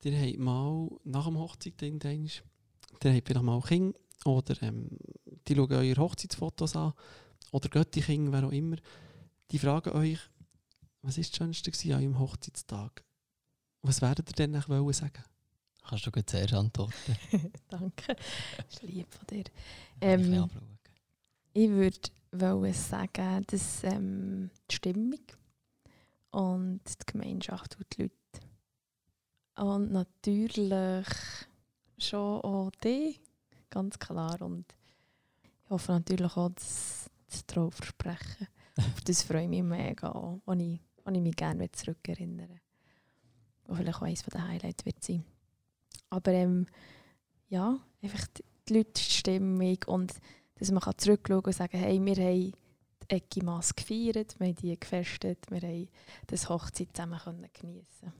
ihr 0.04 0.20
habt 0.20 0.38
mal 0.38 0.88
nach 1.04 1.26
dem 1.26 1.38
Hochzeit 1.38 1.80
irgendwann, 1.82 2.26
ihr 2.26 3.14
habt 3.14 3.26
vielleicht 3.26 3.42
mal 3.42 3.60
Kinder 3.62 3.98
oder 4.24 4.62
ähm, 4.62 4.96
die 5.48 5.54
schauen 5.54 5.72
eure 5.72 6.00
Hochzeitsfotos 6.00 6.76
an 6.76 6.92
oder 7.52 7.68
geht 7.68 7.94
die 7.94 8.02
Kinder, 8.02 8.32
wer 8.32 8.46
auch 8.46 8.52
immer, 8.52 8.76
die 9.50 9.58
fragen 9.58 9.90
euch, 9.90 10.18
was 11.02 11.18
ist 11.18 11.32
das 11.32 11.38
Schönste 11.38 11.70
gewesen 11.70 11.92
an 11.92 12.00
eurem 12.00 12.18
Hochzeitstag? 12.18 13.04
Was 13.82 14.02
werdet 14.02 14.28
ihr 14.28 14.34
denn 14.34 14.54
eigentlich 14.54 14.68
wollen 14.68 14.92
sagen? 14.92 15.24
Kannst 15.82 16.06
du 16.06 16.10
gut 16.10 16.28
zuerst 16.28 16.54
antworten? 16.54 17.16
Danke. 17.68 18.16
Das 18.56 18.74
ist 18.74 18.82
lieb 18.82 19.12
von 19.12 19.26
dir. 19.26 19.44
Ähm. 20.00 20.48
Ich 21.52 21.68
würde 21.68 21.98
wollen 22.32 22.72
sagen, 22.72 23.44
dass 23.48 23.82
ähm, 23.82 24.50
die 24.70 24.76
Stimmung 24.76 25.20
und 26.30 26.80
die 26.86 27.06
Gemeinschaft 27.06 27.76
und 27.76 27.86
die 27.96 28.02
Leute. 28.02 28.14
Und 29.56 29.90
natürlich 29.90 31.06
schon 31.98 32.40
auch 32.42 32.70
die, 32.84 33.18
ganz 33.68 33.98
klar. 33.98 34.40
Und 34.42 34.64
ich 35.42 35.70
hoffe 35.70 35.92
natürlich 35.92 36.36
auch, 36.36 36.50
dass 36.50 37.10
das 37.28 37.46
Trauversprechen. 37.46 38.46
Auf 38.76 39.00
das 39.04 39.22
freue 39.22 39.42
ich 39.42 39.48
mich 39.48 39.62
mega, 39.62 40.12
wo 40.14 40.52
ich, 40.52 40.80
wo 41.04 41.10
ich 41.10 41.20
mich 41.20 41.36
gerne 41.36 41.70
zurückerinnere. 41.72 42.60
Wo 43.70 43.76
vielleicht 43.76 43.98
auch 43.98 44.02
eines 44.02 44.22
der 44.24 44.48
Highlights 44.48 44.85
wird 44.85 45.02
sein. 45.04 45.24
Aber 46.09 46.33
ähm, 46.33 46.66
ja, 47.48 47.78
einfach 48.02 48.26
die, 48.68 48.74
Leute, 48.74 48.90
die 48.96 49.00
Stimmung 49.00 49.78
und 49.87 50.12
dass 50.56 50.72
man 50.72 50.80
kann 50.80 50.94
und 51.46 51.54
sagen, 51.54 51.78
hey, 51.78 52.04
wir 52.04 52.16
haben 52.16 52.52
die 52.52 53.09
Ecke 53.09 53.44
Mass 53.44 53.74
gefeiert, 53.74 54.38
wir 54.40 54.48
haben 54.48 54.56
die 54.56 54.78
gefestet, 54.78 55.48
wir 55.50 55.61
haben 55.61 55.88
das 56.26 56.48
Hochzeit 56.48 56.88
zusammen 56.92 57.18
geniessen 57.52 58.12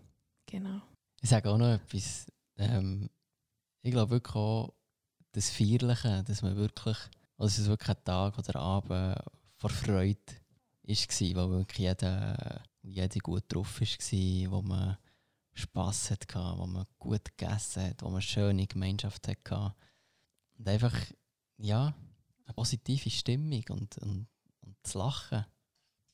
Genau. 0.47 0.83
Ich 1.21 1.29
sage 1.29 1.51
auch 1.51 1.59
noch 1.59 1.75
etwas. 1.75 2.27
Ähm, 2.57 3.11
ich 3.83 3.91
glaube 3.91 4.13
wirklich 4.13 4.35
auch, 4.37 4.73
das 5.33 5.51
Feierliche, 5.51 6.23
dass 6.25 6.43
man 6.43 6.57
wirklich, 6.57 6.97
also 7.37 7.63
es 7.63 7.69
wirklich 7.69 7.97
ein 7.97 8.05
Tag 8.05 8.39
oder 8.39 8.57
Abend 8.57 9.17
vor 9.57 9.71
Freude 9.71 10.19
war, 10.83 11.49
wo 11.49 11.51
wirklich 11.51 11.79
jeder, 11.79 12.63
jeder 12.83 13.21
gut 13.21 13.45
drauf 13.49 13.81
war, 13.81 14.51
wo 14.51 14.63
man 14.63 14.97
Spass 15.55 16.11
hatte, 16.11 16.39
wo 16.57 16.67
man 16.67 16.87
gut 16.99 17.25
gegessen 17.37 17.85
hat, 17.85 18.03
wo 18.03 18.07
man 18.07 18.15
eine 18.15 18.23
schöne 18.23 18.67
Gemeinschaft 18.67 19.29
hatte. 19.29 19.75
Und 20.59 20.69
einfach, 20.69 20.95
ja, 21.59 21.95
eine 22.45 22.55
positive 22.55 23.11
Stimmung 23.11 23.65
und, 23.71 23.99
und, 23.99 24.27
und 24.61 24.77
das 24.83 24.95
Lachen. 24.95 25.45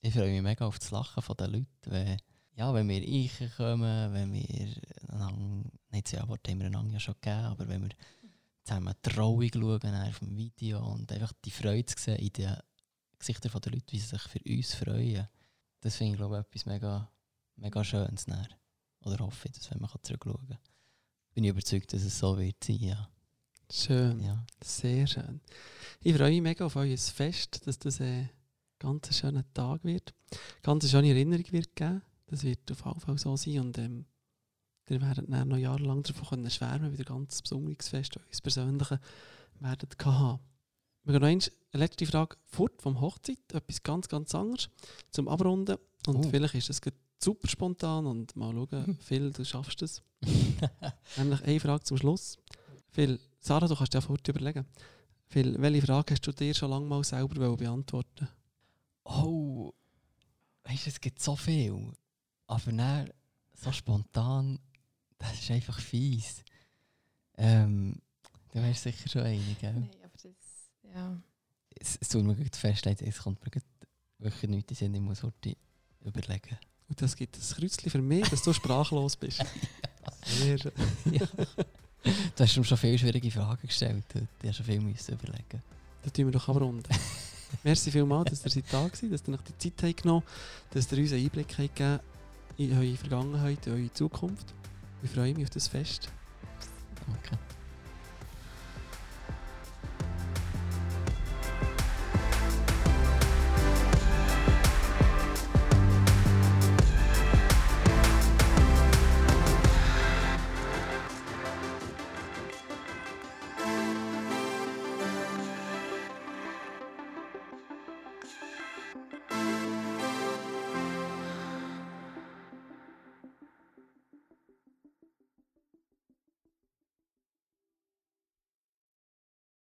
Ich 0.00 0.12
freue 0.12 0.32
mich 0.32 0.42
mega 0.42 0.66
auf 0.66 0.78
das 0.78 0.90
Lachen 0.90 1.22
der 1.36 1.48
Leute, 1.48 1.66
wenn, 1.86 2.18
ja, 2.54 2.72
wenn 2.72 2.88
wir 2.88 3.02
reinkommen, 3.02 4.12
wenn 4.12 4.32
wir 4.32 4.74
einander, 5.08 5.70
nicht 5.90 6.08
so 6.08 6.28
Wort 6.28 6.48
haben 6.48 6.58
wir 6.58 6.66
einander 6.66 6.92
ja 6.92 7.00
schon 7.00 7.14
gegeben, 7.14 7.44
aber 7.44 7.68
wenn 7.68 7.82
wir 7.82 7.96
zusammen 8.64 8.94
die 9.04 9.10
Trauung 9.10 9.50
schauen 9.52 9.94
auf 9.94 10.18
dem 10.18 10.36
Video 10.36 10.84
und 10.84 11.10
einfach 11.12 11.32
die 11.44 11.50
Freude 11.50 11.86
zu 11.86 12.02
sehen 12.02 12.18
in 12.18 12.32
den 12.32 12.56
Gesichtern 13.18 13.60
der 13.60 13.72
Leute, 13.72 13.92
wie 13.92 13.98
sie 13.98 14.06
sich 14.06 14.22
für 14.22 14.40
uns 14.44 14.74
freuen, 14.74 15.28
das 15.80 15.96
finde 15.96 16.12
ich 16.12 16.18
glaube 16.18 16.36
ich 16.36 16.40
etwas 16.46 16.66
mega, 16.66 17.10
mega 17.56 17.84
Schönes. 17.84 18.24
Dann. 18.26 18.48
Oder 19.06 19.18
hoffe 19.24 19.48
ich, 19.48 19.52
dass 19.52 19.70
wenn 19.70 19.80
man 19.80 19.90
zurückschauen 20.02 20.48
kann. 20.48 20.58
Bin 21.34 21.44
ich 21.44 21.50
überzeugt, 21.50 21.92
dass 21.92 22.02
es 22.02 22.18
so 22.18 22.36
wird 22.38 22.62
sein, 22.62 22.80
ja. 22.80 23.08
Schön, 23.70 24.20
ja. 24.20 24.44
sehr 24.62 25.06
schön. 25.06 25.40
Ich 26.00 26.14
freue 26.16 26.30
mich 26.30 26.42
mega 26.42 26.66
auf 26.66 26.76
euer 26.76 26.96
Fest, 26.96 27.66
dass 27.66 27.78
das 27.78 28.00
ein 28.00 28.30
ganz 28.78 29.16
schöner 29.16 29.44
Tag 29.54 29.84
wird. 29.84 30.12
Ganz 30.62 30.90
schöne 30.90 31.08
Erinnerung 31.08 31.44
wird 31.50 31.74
geben. 31.76 32.02
Das 32.26 32.42
wird 32.42 32.70
auf 32.70 32.84
jeden 32.84 33.00
Fall 33.00 33.18
so 33.18 33.36
sein. 33.36 33.60
Und 33.60 33.78
ähm, 33.78 34.06
ihr 34.88 35.00
werdet 35.00 35.30
dann 35.30 35.48
noch 35.48 35.56
jahrelang 35.56 36.02
davon 36.02 36.28
können 36.28 36.50
schwärmen, 36.50 36.92
wie 36.92 36.98
ein 37.02 37.04
ganz 37.04 37.42
besonderes 37.42 37.88
Fest 37.88 38.16
euch 38.16 38.42
Persönliche 38.42 39.00
werdet 39.60 40.04
haben. 40.04 40.40
Wir 41.04 41.20
gehen 41.20 41.38
noch 41.38 41.46
eine 41.72 41.84
letzte 41.84 42.06
Frage 42.06 42.36
fort 42.46 42.82
vom 42.82 43.00
Hochzeit. 43.00 43.38
Etwas 43.52 43.82
ganz, 43.82 44.08
ganz 44.08 44.34
anderes 44.34 44.68
zum 45.12 45.28
Abrunden. 45.28 45.76
Und 46.06 46.16
Oh. 46.16 46.28
vielleicht 46.30 46.54
ist 46.54 46.70
es 46.70 46.80
gerade 46.80 46.96
super 47.18 47.48
spontan 47.48 48.06
und 48.06 48.34
mal 48.36 48.52
schauen, 48.52 48.98
Phil, 49.00 49.32
du 49.32 49.44
schaffst 49.44 49.82
es. 49.82 50.02
Nämlich 51.16 51.42
eine 51.42 51.60
Frage 51.60 51.84
zum 51.84 51.98
Schluss. 51.98 52.38
Phil, 52.90 53.20
Sarah, 53.40 53.68
du 53.68 53.76
kannst 53.76 53.94
dir 53.94 53.98
ja 53.98 54.00
vorher 54.00 54.28
überlegen. 54.28 54.66
Phil, 55.28 55.60
welche 55.60 55.86
Frage 55.86 56.14
hast 56.14 56.26
du 56.26 56.32
dir 56.32 56.54
schon 56.54 56.70
lange 56.70 56.86
mal 56.86 57.02
selber 57.04 57.56
beantworten 57.56 58.28
Oh, 59.04 59.72
weißt 60.64 60.86
du, 60.86 60.90
es 60.90 61.00
gibt 61.00 61.20
so 61.20 61.36
viel. 61.36 61.92
Aber 62.48 62.72
dann, 62.72 63.10
so 63.54 63.72
spontan, 63.72 64.58
das 65.18 65.34
ist 65.34 65.50
einfach 65.50 65.78
fies. 65.80 66.42
Ähm, 67.36 68.00
du 68.52 68.62
wärst 68.62 68.82
sicher 68.82 69.08
schon 69.08 69.22
einig, 69.22 69.58
gell? 69.60 69.74
Nein, 69.74 69.90
aber 70.02 70.12
das, 70.22 70.34
ja. 70.82 71.20
Es, 71.78 71.98
es 72.00 72.08
tut 72.08 72.24
mir 72.24 72.34
gut 72.34 72.56
feststellen, 72.56 72.98
es 73.00 73.18
kommt 73.18 73.44
mir 73.44 73.50
gerade 73.50 73.66
wirklich 74.18 74.50
nichts 74.50 74.80
in 74.80 74.92
den 74.92 74.94
Sinn, 74.94 74.94
ich 74.94 75.00
muss 75.00 75.22
heute 75.22 75.56
überlegen. 76.00 76.58
Und 76.88 77.02
das 77.02 77.16
gibt 77.16 77.36
ein 77.36 77.56
Kreuzchen 77.56 77.90
für 77.90 78.02
mich, 78.02 78.28
dass 78.28 78.42
du 78.42 78.52
sprachlos 78.52 79.16
bist. 79.16 79.44
Sehr 80.24 80.58
schön. 80.58 80.72
Du 82.36 82.44
hast 82.44 82.56
mir 82.56 82.64
schon 82.64 82.78
viele 82.78 82.98
schwierige 82.98 83.30
Fragen 83.30 83.66
gestellt. 83.66 84.04
Du 84.14 84.48
hast 84.48 84.56
schon 84.56 84.66
viel 84.66 84.80
müssen 84.80 85.14
überlegen. 85.14 85.62
Dann 86.02 86.12
tun 86.12 86.26
wir 86.26 86.32
doch 86.32 86.48
abrunden. 86.48 86.84
Merci 87.64 87.90
vielmals, 87.90 88.30
dass 88.30 88.44
ihr 88.44 88.50
seid 88.50 88.72
da 88.72 88.86
gewesen, 88.86 89.10
dass 89.10 89.22
ihr 89.26 89.34
euch 89.34 89.40
die 89.40 89.70
Zeit 89.70 89.88
habt 89.88 90.02
genommen 90.02 90.22
dass 90.70 90.92
ihr 90.92 90.98
uns 90.98 91.12
einen 91.12 91.24
Einblick 91.24 91.58
habt 91.58 91.76
gegeben 91.76 92.00
in 92.58 92.72
eure 92.72 92.96
Vergangenheit, 92.96 93.66
in 93.66 93.72
eure 93.72 93.92
Zukunft. 93.92 94.54
Ich 95.02 95.10
freue 95.10 95.34
mich 95.34 95.44
auf 95.44 95.50
das 95.50 95.68
Fest. 95.68 96.08
Danke. 97.06 97.38